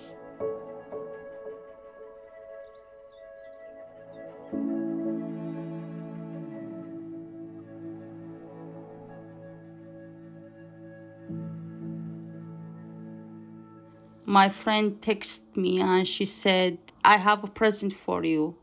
My 14.39 14.50
friend 14.50 15.00
texted 15.10 15.56
me 15.56 15.74
and 15.80 16.08
she 16.08 16.26
said, 16.26 16.78
I 17.04 17.17
have 17.17 17.43
a 17.43 17.48
present 17.48 17.93
for 17.93 18.24
you, 18.24 18.56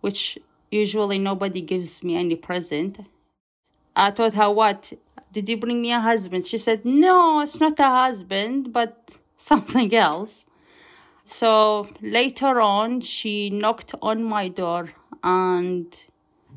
which 0.00 0.38
Usually 0.72 1.18
nobody 1.18 1.60
gives 1.60 2.02
me 2.02 2.16
any 2.16 2.34
present. 2.34 2.98
I 3.94 4.10
told 4.10 4.32
her, 4.32 4.50
What? 4.50 4.94
Did 5.30 5.46
you 5.50 5.58
bring 5.58 5.82
me 5.82 5.92
a 5.92 6.00
husband? 6.00 6.46
She 6.46 6.56
said, 6.56 6.86
No, 6.86 7.40
it's 7.40 7.60
not 7.60 7.78
a 7.78 7.90
husband, 7.90 8.72
but 8.72 9.18
something 9.36 9.94
else. 9.94 10.46
So 11.24 11.88
later 12.00 12.58
on, 12.62 13.02
she 13.02 13.50
knocked 13.50 13.94
on 14.00 14.24
my 14.24 14.48
door 14.48 14.94
and 15.22 15.94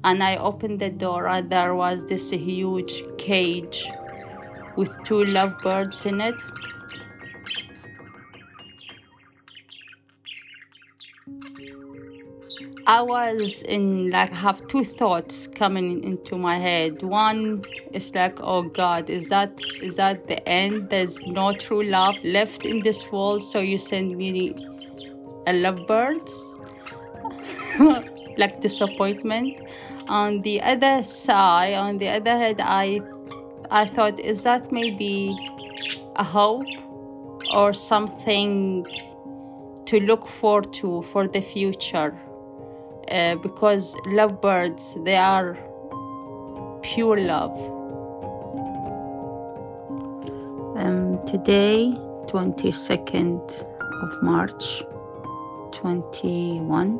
and 0.01 0.23
I 0.23 0.37
opened 0.37 0.79
the 0.79 0.89
door 0.89 1.27
and 1.27 1.49
there 1.49 1.75
was 1.75 2.05
this 2.05 2.31
huge 2.31 3.03
cage 3.17 3.85
with 4.77 4.91
two 5.03 5.25
lovebirds 5.25 6.05
in 6.05 6.21
it. 6.21 6.41
I 12.87 13.01
was 13.01 13.63
in 13.63 14.11
like 14.11 14.31
have 14.31 14.67
two 14.67 14.83
thoughts 14.83 15.47
coming 15.47 16.03
into 16.03 16.37
my 16.37 16.57
head. 16.59 17.01
One 17.01 17.63
is 17.93 18.13
like, 18.13 18.39
oh 18.41 18.61
God, 18.61 19.09
is 19.09 19.27
that 19.29 19.59
is 19.81 19.95
that 19.95 20.27
the 20.27 20.47
end? 20.47 20.91
There's 20.91 21.19
no 21.25 21.51
true 21.51 21.81
love 21.81 22.15
left 22.23 22.63
in 22.63 22.83
this 22.83 23.11
world, 23.11 23.41
so 23.41 23.59
you 23.59 23.79
send 23.79 24.15
me 24.15 24.53
a 25.47 25.53
lovebird, 25.53 26.29
like 28.37 28.61
disappointment. 28.61 29.61
On 30.07 30.43
the 30.43 30.61
other 30.61 31.01
side, 31.01 31.73
on 31.73 31.97
the 31.97 32.09
other 32.09 32.37
hand, 32.37 32.61
I 32.63 33.01
I 33.71 33.85
thought, 33.85 34.19
is 34.19 34.43
that 34.43 34.71
maybe 34.71 35.35
a 36.17 36.23
hope 36.23 36.67
or 37.51 37.73
something 37.73 38.85
to 39.87 39.99
look 40.01 40.27
forward 40.27 40.71
to 40.73 41.01
for 41.01 41.27
the 41.27 41.41
future? 41.41 42.15
Uh, 43.11 43.35
because 43.35 43.95
lovebirds 44.07 44.97
they 45.03 45.15
are 45.17 45.57
pure 46.83 47.17
love. 47.17 47.51
Um, 50.77 51.25
today 51.25 51.93
22nd 52.27 53.65
of 54.03 54.23
march 54.23 54.83
21 55.71 56.99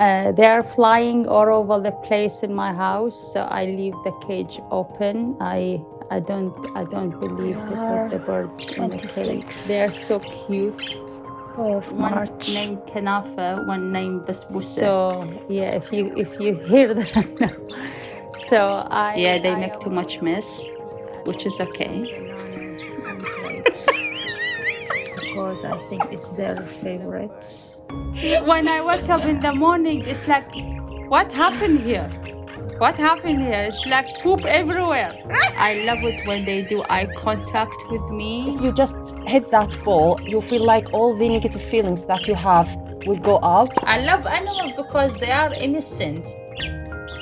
uh, 0.00 0.32
they 0.32 0.44
are 0.46 0.62
flying 0.74 1.26
all 1.28 1.48
over 1.48 1.80
the 1.80 1.92
place 2.06 2.42
in 2.42 2.52
my 2.54 2.72
house 2.72 3.32
so 3.32 3.42
i 3.42 3.64
leave 3.64 3.94
the 4.04 4.12
cage 4.26 4.60
open. 4.72 5.36
I 5.40 5.80
i 6.10 6.20
don't 6.20 6.54
i 6.74 6.84
don't 6.84 7.18
believe 7.20 7.56
to 7.56 7.76
put 7.76 8.10
the 8.10 8.18
birds 8.18 8.74
in 8.76 8.90
the 8.90 8.98
cage. 8.98 9.46
They're 9.68 9.90
so 9.90 10.18
cute 10.18 11.03
of 11.56 11.92
March. 11.92 12.30
One 12.30 12.54
named 12.54 12.78
Kanafa, 12.86 13.66
one 13.66 13.92
named 13.92 14.22
Basbousa. 14.22 14.80
So 14.80 15.44
yeah, 15.48 15.74
if 15.74 15.92
you 15.92 16.12
if 16.16 16.40
you 16.40 16.54
hear 16.66 16.94
that, 16.94 17.08
so 18.48 18.66
I 18.90 19.16
yeah 19.16 19.38
they 19.38 19.52
I 19.52 19.60
make 19.60 19.78
too 19.80 19.90
much 19.90 20.22
mess, 20.22 20.68
which 21.24 21.46
is 21.46 21.60
okay. 21.60 22.04
because 25.34 25.64
I 25.64 25.76
think 25.88 26.04
it's 26.12 26.28
their 26.30 26.62
favorites. 26.80 27.78
When 27.88 28.68
I 28.68 28.80
wake 28.80 29.08
up 29.08 29.24
in 29.24 29.40
the 29.40 29.52
morning, 29.52 30.04
it's 30.06 30.26
like, 30.28 30.46
what 31.08 31.32
happened 31.32 31.80
here? 31.80 32.08
What 32.78 32.96
happened 32.96 33.40
here? 33.40 33.62
It's 33.62 33.86
like 33.86 34.06
poop 34.20 34.44
everywhere. 34.44 35.12
I 35.56 35.84
love 35.84 36.02
it 36.02 36.26
when 36.26 36.44
they 36.44 36.62
do 36.62 36.82
eye 36.90 37.06
contact 37.16 37.88
with 37.88 38.02
me. 38.10 38.56
If 38.56 38.62
you 38.62 38.72
just 38.72 38.96
hit 39.26 39.50
that 39.52 39.70
ball, 39.84 40.20
you 40.20 40.42
feel 40.42 40.64
like 40.64 40.92
all 40.92 41.16
the 41.16 41.28
negative 41.28 41.62
feelings 41.70 42.02
that 42.06 42.26
you 42.26 42.34
have 42.34 42.68
will 43.06 43.18
go 43.18 43.38
out. 43.44 43.72
I 43.84 44.00
love 44.00 44.26
animals 44.26 44.72
because 44.72 45.20
they 45.20 45.30
are 45.30 45.54
innocent. 45.54 46.28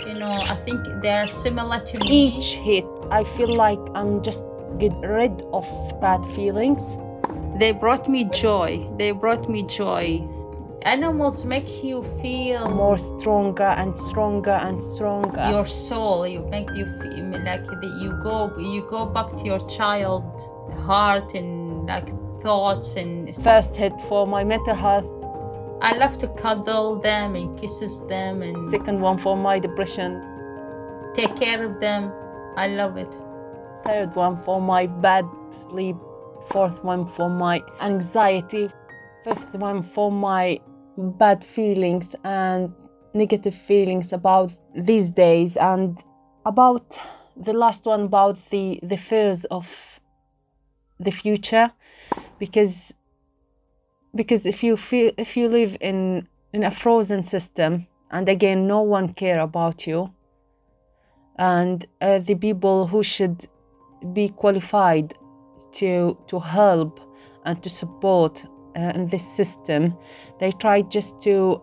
You 0.07 0.15
know, 0.15 0.31
I 0.31 0.55
think 0.65 0.81
they 1.03 1.11
are 1.13 1.27
similar 1.27 1.81
to 1.81 1.99
me. 1.99 2.29
Each 2.29 2.55
hit, 2.55 2.87
I 3.11 3.25
feel 3.37 3.55
like 3.55 3.79
I'm 3.95 4.23
just 4.23 4.43
get 4.79 4.95
rid 5.03 5.43
of 5.53 5.67
bad 6.01 6.25
feelings. 6.35 6.83
They 7.59 7.73
brought 7.73 8.09
me 8.09 8.25
joy. 8.25 8.89
They 8.97 9.11
brought 9.11 9.51
me 9.51 9.65
joy. 9.65 10.27
Animals 10.85 11.45
make 11.45 11.85
you 11.85 12.03
feel 12.21 12.69
More 12.69 12.99
stronger 12.99 13.63
and 13.63 13.97
stronger 13.97 14.51
and 14.51 14.83
stronger. 14.83 15.49
your 15.49 15.65
soul. 15.65 16.27
You 16.27 16.43
make 16.47 16.69
you 16.75 16.87
feel 17.01 17.31
like 17.45 17.65
that 17.67 17.99
you 18.01 18.19
go 18.23 18.53
you 18.59 18.83
go 18.89 19.07
back 19.07 19.31
to 19.37 19.45
your 19.45 19.61
child 19.69 20.25
heart 20.87 21.35
and 21.35 21.87
like 21.87 22.09
thoughts 22.43 22.97
and 22.97 23.33
First 23.45 23.77
hit 23.77 23.93
for 24.09 24.27
my 24.27 24.43
mental 24.43 24.75
health, 24.75 25.07
I 25.83 25.97
love 25.97 26.19
to 26.19 26.29
cuddle 26.29 26.99
them 27.01 27.37
and 27.37 27.59
kisses 27.61 28.01
them 28.09 28.43
and 28.43 28.69
second 28.71 29.01
one 29.01 29.19
for 29.19 29.37
my 29.37 29.61
depression, 29.61 30.21
take 31.15 31.37
care 31.37 31.65
of 31.65 31.79
them. 31.79 32.11
I 32.57 32.67
love 32.67 32.97
it. 32.97 33.13
third 33.85 34.15
one 34.17 34.37
for 34.45 34.61
my 34.61 34.87
bad 34.87 35.25
sleep, 35.61 35.97
fourth 36.51 36.83
one 36.83 37.07
for 37.17 37.31
my 37.31 37.63
anxiety, 37.81 38.69
fifth 39.25 39.55
one 39.55 39.83
for 39.83 40.11
my 40.11 40.59
bad 40.97 41.45
feelings 41.45 42.15
and 42.25 42.73
negative 43.15 43.55
feelings 43.55 44.13
about 44.13 44.53
these 44.75 45.11
days 45.11 45.57
and 45.57 46.03
about 46.47 46.99
the 47.37 47.53
last 47.53 47.85
one 47.85 48.03
about 48.03 48.39
the 48.51 48.79
the 48.83 48.97
fears 48.97 49.45
of 49.47 49.67
the 50.99 51.11
future. 51.11 51.71
Because 52.39 52.93
because 54.15 54.47
if 54.47 54.63
you 54.63 54.77
feel 54.77 55.13
if 55.17 55.37
you 55.37 55.49
live 55.49 55.77
in 55.81 56.29
in 56.53 56.63
a 56.65 56.71
frozen 56.71 57.23
system 57.23 57.87
and 58.11 58.29
again 58.29 58.67
no 58.67 58.83
one 58.83 59.13
care 59.15 59.41
about 59.41 59.87
you 59.87 60.13
and 61.39 61.87
uh, 62.01 62.19
the 62.19 62.35
people 62.35 62.87
who 62.87 63.03
should 63.03 63.49
be 64.13 64.29
qualified 64.29 65.15
to 65.73 66.17
to 66.29 66.39
help 66.39 67.01
and 67.45 67.63
to 67.63 67.71
support 67.71 68.45
uh, 68.77 68.93
in 68.95 69.09
this 69.09 69.27
system 69.37 69.97
they 70.41 70.53
try 70.53 70.83
just 70.83 71.21
to 71.21 71.61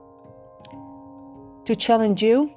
to 1.66 1.76
challenge 1.76 2.24
you. 2.24 2.52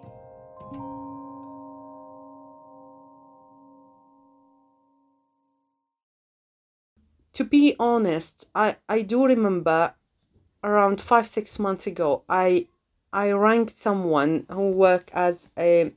To 7.35 7.45
be 7.45 7.75
honest 7.79 8.47
i 8.55 8.77
i 8.89 9.03
do 9.03 9.25
remember 9.25 9.95
around 10.63 11.01
five 11.01 11.27
six 11.27 11.59
months 11.59 11.87
ago 11.87 12.23
i 12.29 12.67
i 13.13 13.31
ranked 13.31 13.77
someone 13.77 14.47
who 14.51 14.71
worked 14.71 15.11
as 15.13 15.49
a 15.59 15.93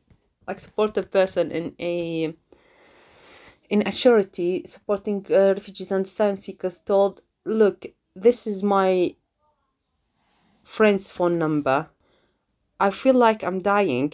like 0.48 0.60
supportive 0.60 1.12
person 1.12 1.52
in 1.52 1.76
a 1.80 2.34
in 3.70 3.86
a 3.88 3.92
charity 3.92 4.64
supporting 4.66 5.26
uh, 5.30 5.54
refugees 5.54 5.92
and 5.92 6.06
asylum 6.06 6.38
seekers 6.38 6.80
told 6.80 7.22
look 7.46 7.86
this 8.16 8.48
is 8.48 8.64
my 8.64 9.14
friend's 10.64 11.12
phone 11.12 11.38
number. 11.38 11.90
I 12.80 12.92
feel 12.92 13.14
like 13.14 13.44
i'm 13.44 13.62
dying. 13.62 14.14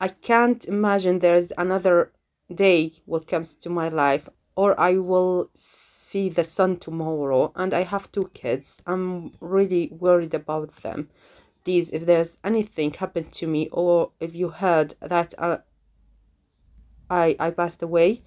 I 0.00 0.08
can't 0.08 0.64
imagine 0.66 1.18
there's 1.18 1.52
another 1.56 2.12
day 2.54 2.92
what 3.06 3.26
comes 3.26 3.54
to 3.54 3.70
my 3.70 3.88
life 3.88 4.28
or 4.54 4.78
i 4.78 4.98
will 4.98 5.50
see 5.54 6.28
the 6.28 6.44
sun 6.44 6.76
tomorrow 6.76 7.52
and 7.56 7.72
i 7.72 7.82
have 7.82 8.12
two 8.12 8.30
kids. 8.34 8.76
I'm 8.86 9.32
really 9.40 9.88
worried 9.90 10.34
about 10.34 10.82
them. 10.82 11.08
Please 11.64 11.90
if 11.90 12.04
there's 12.04 12.36
anything 12.44 12.92
happened 12.92 13.32
to 13.32 13.46
me 13.46 13.68
or 13.72 14.10
if 14.20 14.34
you 14.34 14.50
heard 14.50 14.96
that 15.00 15.32
uh, 15.38 15.58
i 17.08 17.34
i 17.40 17.50
passed 17.50 17.82
away 17.82 18.22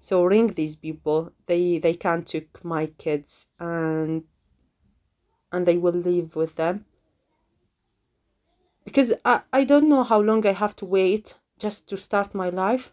so 0.00 0.24
ring 0.24 0.48
these 0.48 0.76
people. 0.76 1.32
They 1.46 1.78
they 1.78 1.94
can 1.94 2.24
took 2.24 2.64
my 2.64 2.86
kids 2.86 3.46
and 3.60 4.24
and 5.52 5.66
they 5.66 5.76
will 5.76 5.92
live 5.92 6.36
with 6.36 6.56
them. 6.56 6.84
Because 8.84 9.12
I, 9.24 9.42
I 9.52 9.64
don't 9.64 9.88
know 9.88 10.02
how 10.02 10.20
long 10.20 10.46
i 10.46 10.52
have 10.52 10.74
to 10.76 10.84
wait 10.86 11.34
just 11.58 11.86
to 11.88 11.96
start 11.96 12.34
my 12.34 12.48
life. 12.48 12.92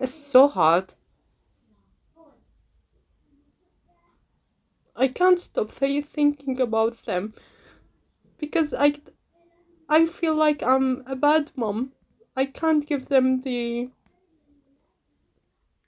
It's 0.00 0.14
so 0.14 0.48
hard. 0.48 0.92
I 4.96 5.08
can't 5.08 5.38
stop 5.38 5.70
thinking 5.70 6.60
about 6.60 7.04
them. 7.04 7.34
Because 8.38 8.74
i 8.74 8.94
i 9.88 10.06
feel 10.06 10.34
like 10.34 10.62
i'm 10.62 11.02
a 11.06 11.14
bad 11.16 11.52
mom. 11.56 11.92
I 12.36 12.46
can't 12.46 12.86
give 12.86 13.06
them 13.08 13.42
the 13.42 13.90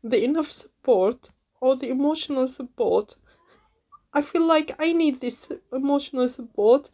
the 0.03 0.23
enough 0.25 0.53
support 0.53 1.31
or 1.61 1.77
the 1.77 1.88
emotional 1.88 2.49
support. 2.49 3.16
I 4.12 4.23
feel 4.23 4.44
like 4.46 4.75
I 4.79 4.92
need 4.92 5.20
this 5.20 5.53
emotional 5.73 6.29
support. 6.29 6.90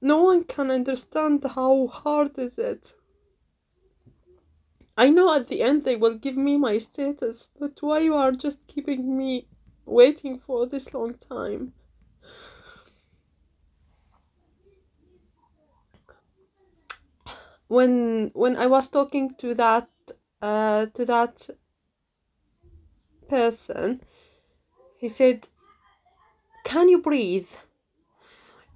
No 0.00 0.22
one 0.22 0.44
can 0.44 0.70
understand 0.70 1.44
how 1.44 1.86
hard 1.88 2.38
is 2.38 2.58
it. 2.58 2.94
I 4.96 5.10
know 5.10 5.32
at 5.34 5.48
the 5.48 5.62
end 5.62 5.84
they 5.84 5.96
will 5.96 6.14
give 6.16 6.36
me 6.36 6.56
my 6.56 6.78
status, 6.78 7.48
but 7.58 7.80
why 7.82 8.00
you 8.00 8.14
are 8.14 8.32
just 8.32 8.66
keeping 8.66 9.16
me 9.16 9.48
waiting 9.86 10.38
for 10.38 10.66
this 10.66 10.92
long 10.94 11.14
time? 11.14 11.72
when 17.70 18.30
when 18.34 18.56
I 18.56 18.66
was 18.66 18.88
talking 18.88 19.32
to 19.38 19.54
that 19.54 19.88
uh 20.42 20.86
to 20.86 21.04
that 21.06 21.48
person, 23.28 24.02
he 25.00 25.08
said, 25.08 25.48
"Can 26.64 26.88
you 26.88 26.98
breathe? 26.98 27.48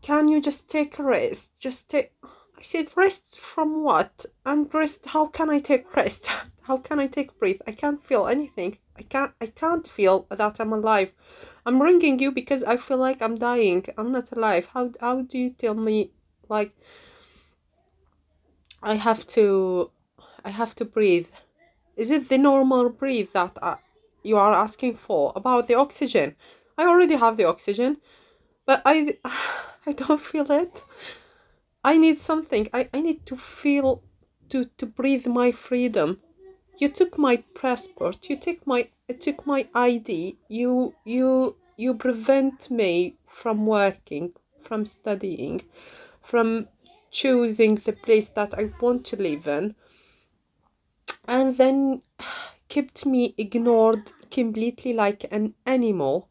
Can 0.00 0.28
you 0.28 0.40
just 0.40 0.70
take 0.70 0.98
a 0.98 1.02
rest? 1.02 1.50
Just 1.60 1.90
take." 1.90 2.12
I 2.58 2.62
said, 2.62 2.96
"Rest 2.96 3.38
from 3.38 3.82
what? 3.82 4.24
And 4.46 4.72
rest? 4.72 5.06
How 5.06 5.26
can 5.26 5.50
I 5.50 5.58
take 5.58 5.94
rest? 5.94 6.30
How 6.62 6.78
can 6.78 6.98
I 6.98 7.08
take 7.08 7.38
breath? 7.38 7.60
I 7.66 7.72
can't 7.72 8.02
feel 8.02 8.26
anything. 8.26 8.78
I 8.96 9.02
can't. 9.02 9.32
I 9.40 9.46
can't 9.48 9.86
feel 9.86 10.26
that 10.30 10.60
I'm 10.60 10.72
alive. 10.72 11.12
I'm 11.66 11.82
ringing 11.82 12.18
you 12.18 12.30
because 12.32 12.64
I 12.64 12.78
feel 12.78 12.96
like 12.96 13.20
I'm 13.20 13.36
dying. 13.36 13.84
I'm 13.98 14.12
not 14.12 14.32
alive. 14.32 14.66
How 14.72 14.90
how 15.00 15.20
do 15.20 15.36
you 15.38 15.50
tell 15.50 15.74
me 15.74 16.10
like?" 16.48 16.72
I 18.82 18.94
have 18.94 19.26
to 19.36 19.90
I 20.44 20.50
have 20.50 20.74
to 20.76 20.84
breathe. 20.84 21.28
Is 21.96 22.10
it 22.10 22.28
the 22.28 22.38
normal 22.38 22.88
breathe 22.88 23.30
that 23.32 23.56
uh, 23.62 23.76
you 24.24 24.36
are 24.36 24.52
asking 24.52 24.96
for 24.96 25.32
about 25.36 25.68
the 25.68 25.74
oxygen? 25.74 26.34
I 26.76 26.86
already 26.86 27.14
have 27.14 27.36
the 27.36 27.44
oxygen, 27.44 27.98
but 28.66 28.82
I 28.84 29.18
I 29.86 29.92
don't 29.92 30.20
feel 30.20 30.50
it. 30.50 30.82
I 31.84 31.98
need 31.98 32.18
something. 32.18 32.68
I, 32.72 32.88
I 32.94 33.00
need 33.00 33.26
to 33.26 33.36
feel 33.36 34.02
to 34.48 34.64
to 34.78 34.86
breathe 34.86 35.26
my 35.26 35.52
freedom. 35.52 36.20
You 36.78 36.88
took 36.88 37.18
my 37.18 37.36
passport. 37.54 38.28
You 38.28 38.36
took 38.36 38.66
my 38.66 38.88
you 39.08 39.14
took 39.14 39.46
my 39.46 39.68
ID. 39.74 40.36
You 40.48 40.94
you 41.04 41.56
you 41.76 41.94
prevent 41.94 42.70
me 42.70 43.16
from 43.26 43.66
working, 43.66 44.32
from 44.60 44.86
studying, 44.86 45.62
from 46.22 46.68
choosing 47.10 47.76
the 47.76 47.92
place 47.92 48.28
that 48.28 48.54
I 48.54 48.70
want 48.80 49.04
to 49.06 49.16
live 49.16 49.46
in, 49.46 49.74
and 51.28 51.56
then 51.56 52.02
kept 52.74 53.06
me 53.06 53.34
ignored 53.38 54.12
completely 54.30 54.92
like 54.92 55.24
an 55.30 55.54
animal 55.64 56.28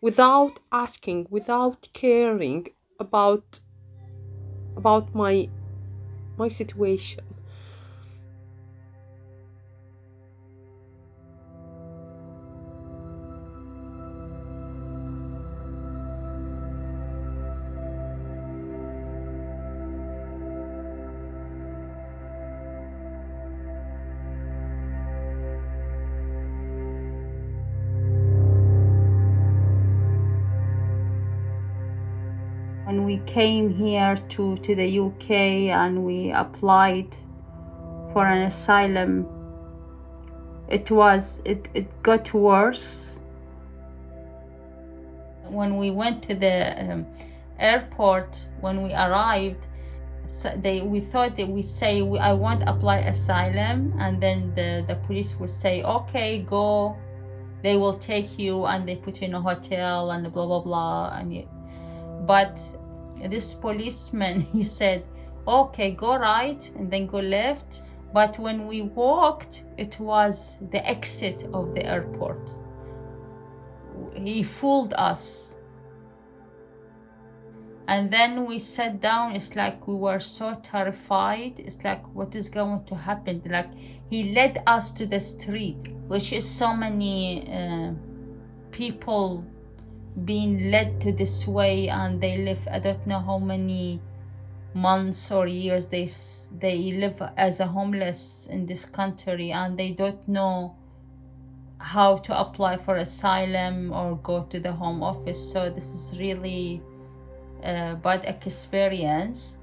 without 0.00 0.60
asking, 0.72 1.26
without 1.30 1.88
caring 1.94 2.68
about 3.00 3.60
about 4.76 5.14
my 5.14 5.50
my 6.38 6.48
situation. 6.48 7.33
Came 33.26 33.74
here 33.74 34.16
to, 34.30 34.56
to 34.58 34.74
the 34.74 34.98
UK 35.00 35.30
and 35.70 36.04
we 36.04 36.30
applied 36.30 37.14
for 38.14 38.26
an 38.26 38.42
asylum, 38.42 39.26
it 40.68 40.90
was 40.90 41.42
it, 41.44 41.68
it 41.74 42.02
got 42.02 42.32
worse. 42.32 43.18
When 45.48 45.76
we 45.76 45.90
went 45.90 46.22
to 46.22 46.34
the 46.34 46.92
um, 46.92 47.06
airport, 47.58 48.48
when 48.60 48.82
we 48.82 48.92
arrived, 48.94 49.66
so 50.26 50.48
they 50.56 50.80
we 50.80 51.00
thought 51.00 51.36
that 51.36 51.48
we 51.48 51.60
say 51.60 52.00
I 52.18 52.32
want 52.32 52.62
apply 52.66 52.98
asylum, 52.98 53.92
and 53.98 54.22
then 54.22 54.54
the 54.54 54.84
the 54.86 54.94
police 55.06 55.36
would 55.38 55.50
say, 55.50 55.82
okay, 55.82 56.38
go. 56.38 56.96
They 57.62 57.76
will 57.76 57.94
take 57.94 58.38
you 58.38 58.66
and 58.66 58.86
they 58.86 58.96
put 58.96 59.22
you 59.22 59.28
in 59.28 59.34
a 59.34 59.40
hotel 59.40 60.10
and 60.10 60.30
blah 60.32 60.46
blah 60.46 60.60
blah. 60.60 61.16
And 61.18 61.32
you, 61.34 61.48
but 62.26 62.60
this 63.16 63.54
policeman 63.54 64.40
he 64.52 64.62
said, 64.62 65.04
okay, 65.46 65.90
go 65.90 66.16
right 66.16 66.70
and 66.76 66.90
then 66.90 67.06
go 67.06 67.18
left. 67.18 67.82
But 68.12 68.38
when 68.38 68.66
we 68.66 68.82
walked, 68.82 69.64
it 69.76 69.98
was 69.98 70.58
the 70.70 70.86
exit 70.88 71.48
of 71.52 71.74
the 71.74 71.84
airport. 71.84 72.54
He 74.14 74.42
fooled 74.42 74.94
us 74.94 75.54
and 77.86 78.10
then 78.10 78.46
we 78.46 78.58
sat 78.58 79.00
down 79.00 79.36
it's 79.36 79.54
like 79.56 79.86
we 79.86 79.94
were 79.94 80.20
so 80.20 80.54
terrified 80.62 81.58
it's 81.58 81.82
like 81.84 82.02
what 82.14 82.34
is 82.34 82.48
going 82.48 82.82
to 82.84 82.94
happen 82.94 83.42
like 83.46 83.68
he 84.08 84.32
led 84.32 84.62
us 84.66 84.90
to 84.90 85.06
the 85.06 85.20
street 85.20 85.88
which 86.06 86.32
is 86.32 86.48
so 86.48 86.74
many 86.74 87.46
uh, 87.52 87.92
people 88.70 89.44
being 90.24 90.70
led 90.70 91.00
to 91.00 91.12
this 91.12 91.46
way 91.46 91.88
and 91.88 92.20
they 92.20 92.38
live 92.38 92.68
i 92.70 92.78
don't 92.78 93.04
know 93.06 93.18
how 93.18 93.38
many 93.38 94.00
months 94.74 95.30
or 95.30 95.46
years 95.46 95.86
they 95.88 96.06
they 96.58 96.92
live 96.92 97.22
as 97.36 97.60
a 97.60 97.66
homeless 97.66 98.48
in 98.50 98.66
this 98.66 98.84
country 98.84 99.50
and 99.52 99.78
they 99.78 99.90
don't 99.90 100.26
know 100.28 100.74
how 101.84 102.16
to 102.16 102.38
apply 102.38 102.76
for 102.78 102.96
asylum 102.96 103.92
or 103.92 104.16
go 104.22 104.44
to 104.44 104.58
the 104.58 104.72
home 104.72 105.02
office. 105.02 105.52
So 105.52 105.68
this 105.68 105.94
is 105.94 106.18
really 106.18 106.80
uh, 107.62 107.96
bad 107.96 108.24
experience. 108.24 109.58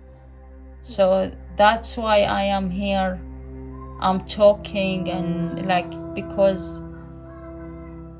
So 0.83 1.31
that's 1.57 1.97
why 1.97 2.21
i 2.21 2.43
am 2.43 2.69
here. 2.69 3.19
I'm 3.99 4.25
talking 4.25 5.09
and 5.09 5.65
like 5.67 5.91
because 6.13 6.79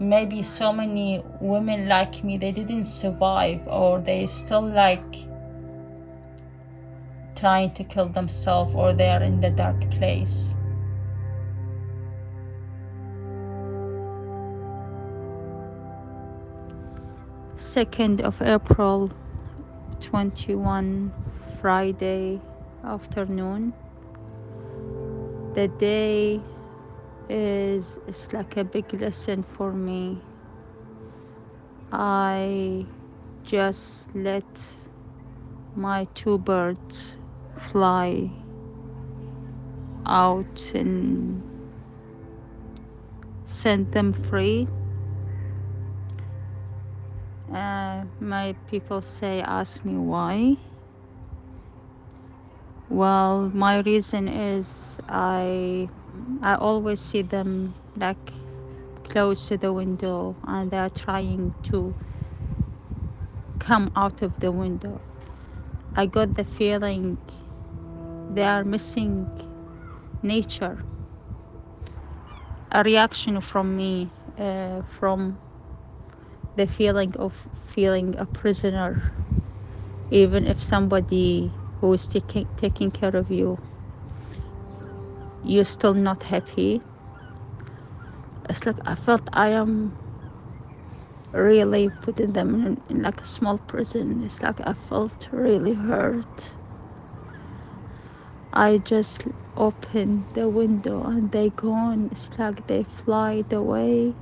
maybe 0.02 0.42
so 0.42 0.74
many 0.74 1.24
women 1.40 1.88
like 1.88 2.24
me 2.24 2.38
they 2.38 2.52
didn't 2.52 2.86
survive 2.86 3.68
or 3.68 4.00
they 4.00 4.26
still 4.26 4.68
like 4.68 5.16
trying 7.36 7.74
to 7.74 7.84
kill 7.84 8.10
themselves 8.10 8.74
or 8.74 8.94
they 8.94 9.10
are 9.10 9.24
in 9.24 9.40
the 9.40 9.50
dark 9.50 9.90
place 9.92 10.56
2nd 17.62 18.22
of 18.22 18.42
April 18.42 19.12
21 20.00 21.14
Friday 21.62 22.42
afternoon. 22.84 23.72
The 25.54 25.68
day 25.68 26.42
is 27.32 27.98
it's 28.08 28.34
like 28.34 28.58
a 28.58 28.65
big 28.65 28.94
lesson 29.02 29.44
for 29.44 29.74
me. 29.74 30.22
I 31.91 32.86
just 33.44 34.13
let 34.15 34.46
my 35.76 36.06
two 36.15 36.38
birds 36.38 37.17
fly 37.58 38.32
out 40.06 40.72
and 40.74 41.41
send 43.46 43.91
them 43.91 44.13
free 44.13 44.67
uh, 47.54 48.06
my 48.20 48.56
people 48.67 49.02
say 49.02 49.41
ask 49.41 49.84
me 49.86 49.96
why 49.98 50.56
well 52.89 53.50
my 53.54 53.80
reason 53.80 54.28
is 54.28 55.00
i 55.10 55.89
i 56.41 56.56
always 56.56 57.00
see 57.02 57.21
them 57.21 57.76
like 57.95 58.34
close 59.04 59.47
to 59.47 59.58
the 59.58 59.71
window 59.74 60.36
and 60.45 60.71
they're 60.71 60.89
trying 60.89 61.54
to 61.63 61.95
come 63.60 63.91
out 63.95 64.21
of 64.21 64.39
the 64.39 64.52
window. 64.52 65.02
I 65.95 66.06
got 66.06 66.36
the 66.36 66.43
feeling 66.43 67.17
they 68.30 68.43
are 68.43 68.63
missing 68.63 69.28
nature. 70.21 70.80
A 72.71 72.84
reaction 72.84 73.39
from 73.41 73.76
me 73.78 74.12
uh, 74.38 74.82
from 74.84 75.38
the 76.56 76.67
feeling 76.67 77.15
of 77.17 77.47
feeling 77.65 78.15
a 78.17 78.26
prisoner 78.26 79.00
even 80.12 80.45
if 80.47 80.62
somebody 80.62 81.54
who 81.80 81.91
is 81.93 82.08
taking 82.08 82.45
taking 82.58 82.91
care 82.91 83.15
of 83.15 83.30
you 83.30 83.58
you're 85.41 85.63
still 85.65 85.93
not 85.93 86.23
happy. 86.23 86.82
It's 88.49 88.65
like 88.65 88.77
i 88.86 88.95
felt 88.95 89.27
i 89.34 89.49
am 89.49 89.95
really 91.34 91.89
putting 91.89 92.34
them 92.34 92.65
in, 92.65 92.84
in 92.89 93.01
like 93.01 93.21
a 93.21 93.25
small 93.25 93.58
prison. 93.60 94.21
It's 94.23 94.41
like 94.41 94.60
i 94.65 94.73
felt 94.73 95.27
really 95.32 95.73
hurt. 95.73 96.56
I 98.54 98.77
just 98.77 99.25
opened 99.58 100.27
the 100.34 100.49
window 100.49 101.04
and 101.04 101.32
they 101.32 101.49
gone. 101.49 102.08
It's 102.12 102.30
like 102.38 102.65
they 102.67 102.84
fly 102.84 103.43
away. 103.51 104.17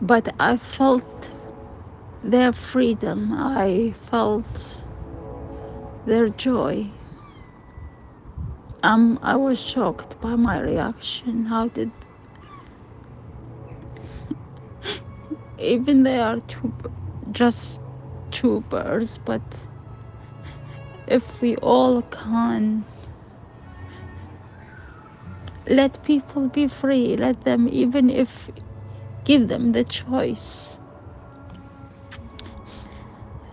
But 0.00 0.34
I 0.38 0.56
felt 0.56 1.34
their 2.22 2.52
freedom, 2.52 3.32
I 3.32 3.92
felt 3.96 4.82
their 6.04 6.28
joy. 6.30 6.94
Um, 8.86 9.18
I 9.22 9.36
was 9.36 9.58
shocked 9.58 10.20
by 10.20 10.36
my 10.36 10.60
reaction. 10.60 11.46
How 11.46 11.68
did 11.68 11.92
even 15.58 16.02
they 16.04 16.20
are 16.20 16.40
two, 16.40 16.72
just 17.32 17.80
two 18.30 18.62
birds, 18.70 19.18
but 19.24 19.42
if 21.06 21.40
we 21.40 21.56
all 21.56 22.02
can 22.02 22.84
let 25.68 26.02
people 26.02 26.48
be 26.48 26.68
free, 26.68 27.16
let 27.16 27.42
them, 27.42 27.68
even 27.68 28.10
if 28.10 28.50
give 29.24 29.48
them 29.48 29.72
the 29.72 29.84
choice. 29.84 30.80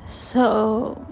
So 0.06 1.03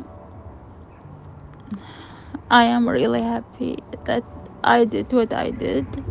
I 2.51 2.65
am 2.65 2.87
really 2.87 3.23
happy 3.23 3.79
that 4.05 4.25
I 4.63 4.85
did 4.85 5.11
what 5.11 5.33
I 5.33 5.49
did, 5.51 6.05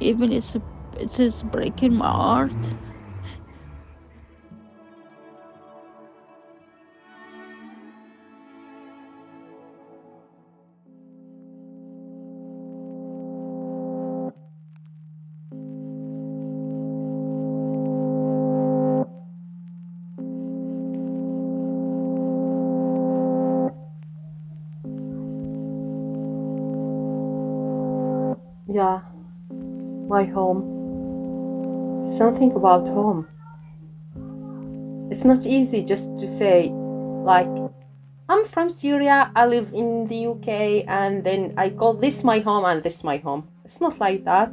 even 0.00 0.32
it's 0.32 0.56
it's 0.96 1.16
just 1.16 1.50
breaking 1.50 1.94
my 1.96 2.10
heart. 2.10 2.76
Yeah, 28.74 29.02
my 30.08 30.24
home. 30.24 30.66
Something 32.18 32.50
about 32.54 32.88
home. 32.88 33.28
It's 35.12 35.24
not 35.24 35.46
easy 35.46 35.84
just 35.84 36.18
to 36.18 36.26
say, 36.26 36.72
like, 37.22 37.46
I'm 38.28 38.44
from 38.44 38.70
Syria, 38.70 39.30
I 39.36 39.46
live 39.46 39.72
in 39.72 40.08
the 40.08 40.26
UK, 40.26 40.84
and 40.88 41.22
then 41.22 41.54
I 41.56 41.70
call 41.70 41.94
this 41.94 42.24
my 42.24 42.40
home 42.40 42.64
and 42.64 42.82
this 42.82 43.04
my 43.04 43.18
home. 43.18 43.46
It's 43.64 43.80
not 43.80 44.00
like 44.00 44.24
that. 44.24 44.52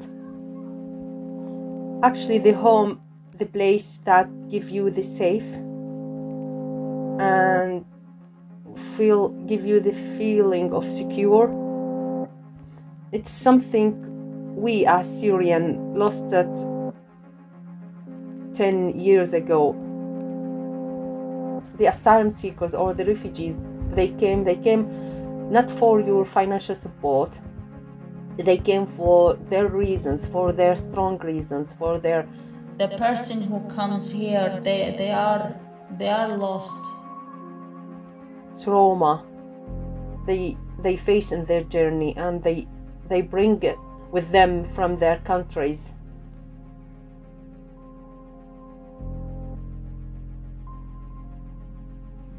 Actually, 2.03 2.37
the 2.37 2.53
home, 2.53 3.01
the 3.39 3.47
place 3.47 3.97
that 4.05 4.29
give 4.51 4.69
you 4.69 4.91
the 4.91 5.01
safe 5.01 5.51
and 7.19 7.83
feel 8.95 9.29
give 9.47 9.65
you 9.65 9.79
the 9.79 9.93
feeling 10.15 10.73
of 10.73 10.91
secure. 10.91 11.49
It's 13.11 13.29
something 13.29 14.10
we 14.55 14.85
as 14.85 15.07
Syrian 15.19 15.93
lost 15.95 16.23
it 16.31 16.53
10 18.55 18.99
years 18.99 19.33
ago. 19.33 19.75
the 21.77 21.87
asylum 21.87 22.31
seekers 22.31 22.75
or 22.75 22.93
the 22.93 23.05
refugees 23.05 23.55
they 23.95 24.09
came 24.21 24.43
they 24.43 24.55
came 24.55 24.83
not 25.51 25.69
for 25.79 25.99
your 25.99 26.23
financial 26.23 26.75
support. 26.75 27.31
They 28.37 28.57
came 28.57 28.87
for 28.87 29.35
their 29.49 29.67
reasons 29.67 30.25
for 30.25 30.53
their 30.53 30.77
strong 30.77 31.17
reasons 31.19 31.73
for 31.73 31.99
their 31.99 32.27
the 32.77 32.87
person 32.87 33.41
who 33.41 33.59
comes 33.75 34.09
here 34.09 34.59
they 34.63 34.95
they 34.97 35.11
are 35.11 35.53
they 35.97 36.07
are 36.07 36.37
lost. 36.37 36.83
Trauma. 38.63 39.25
They 40.25 40.57
they 40.83 40.95
face 40.95 41.31
in 41.31 41.45
their 41.45 41.63
journey 41.63 42.15
and 42.15 42.41
they 42.43 42.67
they 43.09 43.21
bring 43.21 43.61
it 43.63 43.77
with 44.11 44.29
them 44.31 44.65
from 44.73 44.97
their 44.97 45.17
countries. 45.19 45.91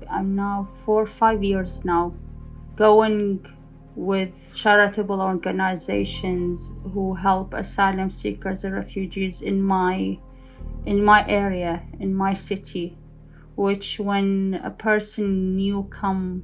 I'm 0.09 0.35
now 0.35 0.69
four 0.85 1.03
or 1.03 1.07
five 1.07 1.43
years 1.43 1.85
now 1.85 2.13
going 2.77 3.47
with 3.95 4.33
charitable 4.55 5.21
organizations 5.21 6.75
who 6.93 7.15
help 7.15 7.55
asylum 7.55 8.11
seekers 8.11 8.65
and 8.65 8.75
refugees 8.75 9.43
in 9.43 9.63
my 9.63 10.19
in 10.87 11.05
my 11.05 11.27
area 11.29 11.83
in 12.01 12.15
my 12.15 12.33
city 12.33 12.97
which 13.57 13.99
when 13.99 14.61
a 14.65 14.71
person 14.71 15.57
new 15.57 15.83
come 15.91 16.43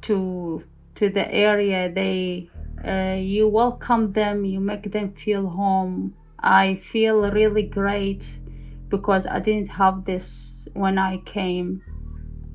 to 0.00 0.62
to 0.94 1.10
the 1.10 1.32
area 1.32 1.92
they 1.92 2.48
uh, 2.86 3.16
you 3.18 3.48
welcome 3.48 4.12
them 4.12 4.44
you 4.44 4.60
make 4.60 4.92
them 4.92 5.12
feel 5.12 5.48
home. 5.48 6.14
I 6.38 6.76
feel 6.76 7.28
really 7.32 7.64
great 7.64 8.38
because 8.88 9.26
i 9.26 9.40
didn't 9.40 9.68
have 9.68 10.04
this 10.04 10.68
when 10.74 10.96
i 10.98 11.16
came. 11.18 11.82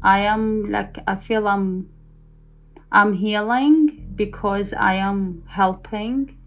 I 0.02 0.20
am 0.20 0.72
like 0.72 1.00
i 1.06 1.15
feel 1.15 1.48
i'm 1.48 1.89
i'm 2.91 3.13
healing 3.13 4.13
because 4.15 4.74
i 4.74 4.94
am 4.94 5.44
helping 5.48 6.38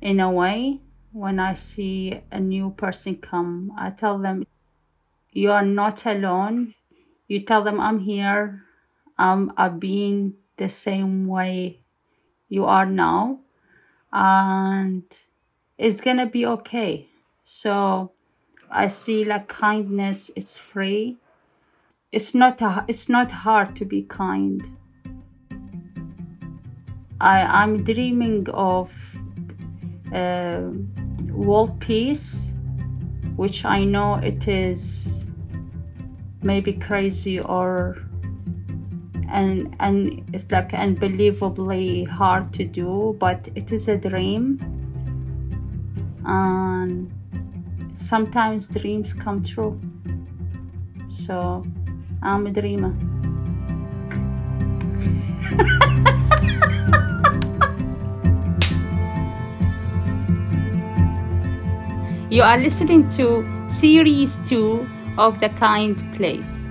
in 0.00 0.18
a 0.20 0.30
way. 0.30 0.80
When 1.12 1.38
i 1.38 1.54
see 1.54 2.20
a 2.32 2.40
new 2.40 2.70
person 2.70 3.16
come 3.16 3.72
i 3.78 3.90
tell 3.90 4.18
them 4.18 4.44
you 5.30 5.52
are 5.52 5.64
not 5.64 6.04
alone. 6.04 6.74
You 7.28 7.44
tell 7.44 7.62
them 7.62 7.78
i'm 7.78 8.00
here. 8.00 8.64
Um, 9.18 9.52
i've 9.56 9.78
been 9.78 10.34
the 10.56 10.68
same 10.68 11.24
way 11.24 11.80
you 12.48 12.64
are 12.64 12.86
now 12.86 13.38
and 14.12 15.04
it's 15.76 16.00
gonna 16.00 16.26
be 16.26 16.46
okay. 16.46 17.06
So 17.44 18.12
i 18.70 18.88
see 18.88 19.24
like 19.24 19.48
kindness 19.48 20.30
is 20.36 20.56
free. 20.56 21.16
It's 22.12 22.34
not 22.34 22.60
a, 22.60 22.84
it's 22.88 23.08
not 23.08 23.30
hard 23.30 23.76
to 23.76 23.84
be 23.84 24.02
kind. 24.02 24.66
I 27.20 27.40
i'm 27.62 27.82
dreaming 27.82 28.48
of 28.50 28.92
uh, 30.14 30.70
world 31.32 31.80
peace 31.80 32.54
which 33.36 33.64
i 33.64 33.84
know 33.84 34.14
it 34.14 34.46
is 34.48 35.26
maybe 36.42 36.72
crazy 36.72 37.40
or 37.40 37.96
and 39.30 39.76
and 39.80 40.24
it's 40.32 40.50
like 40.50 40.72
unbelievably 40.74 42.04
hard 42.04 42.52
to 42.54 42.64
do 42.64 43.16
but 43.18 43.48
it 43.54 43.72
is 43.72 43.88
a 43.88 43.96
dream. 43.96 44.58
And 46.24 47.12
sometimes 47.94 48.68
dreams 48.68 49.12
come 49.12 49.42
true. 49.42 49.80
So 51.10 51.66
i'm 52.22 52.46
a 52.46 52.50
dreamer. 52.50 52.94
You 62.30 62.42
are 62.42 62.58
listening 62.58 63.08
to 63.16 63.42
series 63.68 64.38
2 64.44 64.86
of 65.16 65.40
the 65.40 65.48
kind 65.48 65.96
place. 66.14 66.68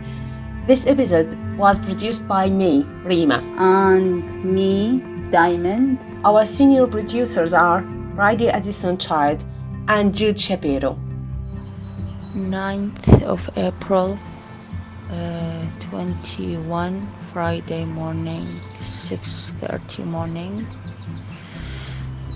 This 0.67 0.85
episode 0.85 1.35
was 1.57 1.79
produced 1.79 2.27
by 2.27 2.49
me, 2.49 2.83
Rima. 3.03 3.41
and 3.57 4.45
me 4.45 5.01
diamond 5.31 5.97
Our 6.23 6.45
senior 6.45 6.87
producers 6.87 7.53
are 7.53 7.81
Bridey 8.15 8.49
Addison 8.49 8.97
Child 8.97 9.43
and 9.87 10.13
Jude 10.13 10.39
Shapiro. 10.39 10.99
9th 12.35 13.23
of 13.23 13.49
April, 13.55 14.19
uh, 15.09 15.65
21 15.79 17.07
Friday 17.31 17.85
morning, 17.85 18.59
6:30 18.81 20.03
morning. 20.03 20.67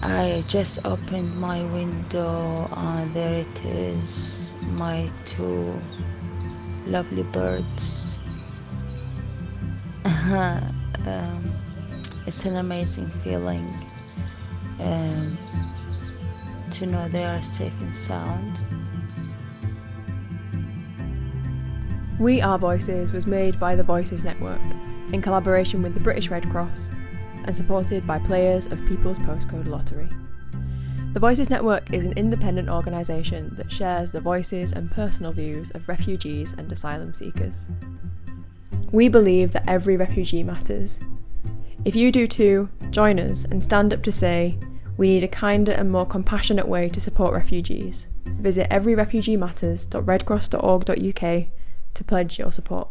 I 0.01 0.43
just 0.47 0.79
opened 0.85 1.35
my 1.37 1.61
window 1.73 2.67
and 2.71 3.13
there 3.13 3.37
it 3.45 3.65
is, 3.65 4.51
my 4.73 5.09
two 5.25 5.73
lovely 6.87 7.23
birds. 7.23 8.00
Um, 10.29 11.51
it's 12.25 12.45
an 12.45 12.57
amazing 12.57 13.09
feeling 13.23 13.67
um, 14.79 15.37
to 16.69 16.85
know 16.85 17.07
they 17.07 17.25
are 17.25 17.41
safe 17.41 17.73
and 17.81 17.95
sound. 17.95 18.59
We 22.19 22.39
Are 22.39 22.59
Voices 22.59 23.11
was 23.11 23.25
made 23.25 23.59
by 23.59 23.75
the 23.75 23.83
Voices 23.83 24.23
Network 24.23 24.61
in 25.11 25.21
collaboration 25.21 25.81
with 25.81 25.95
the 25.95 25.99
British 25.99 26.29
Red 26.29 26.49
Cross 26.51 26.91
and 27.45 27.57
supported 27.57 28.05
by 28.05 28.19
players 28.19 28.67
of 28.67 28.85
People's 28.85 29.17
Postcode 29.19 29.67
Lottery. 29.67 30.09
The 31.13 31.19
Voices 31.19 31.49
Network 31.49 31.91
is 31.91 32.05
an 32.05 32.13
independent 32.13 32.69
organisation 32.69 33.55
that 33.57 33.71
shares 33.71 34.11
the 34.11 34.21
voices 34.21 34.71
and 34.71 34.91
personal 34.91 35.31
views 35.31 35.71
of 35.71 35.87
refugees 35.89 36.53
and 36.57 36.71
asylum 36.71 37.13
seekers. 37.13 37.67
We 38.91 39.07
believe 39.07 39.53
that 39.53 39.63
every 39.67 39.95
refugee 39.95 40.43
matters. 40.43 40.99
If 41.85 41.95
you 41.95 42.11
do 42.11 42.27
too, 42.27 42.69
join 42.89 43.19
us 43.19 43.45
and 43.45 43.63
stand 43.63 43.93
up 43.93 44.03
to 44.03 44.11
say, 44.11 44.57
we 44.97 45.07
need 45.07 45.23
a 45.23 45.27
kinder 45.27 45.71
and 45.71 45.89
more 45.89 46.05
compassionate 46.05 46.67
way 46.67 46.89
to 46.89 47.01
support 47.01 47.33
refugees. 47.33 48.07
Visit 48.25 48.69
everyrefugeematters.redcross.org.uk 48.69 51.45
to 51.93 52.03
pledge 52.03 52.37
your 52.37 52.51
support. 52.51 52.89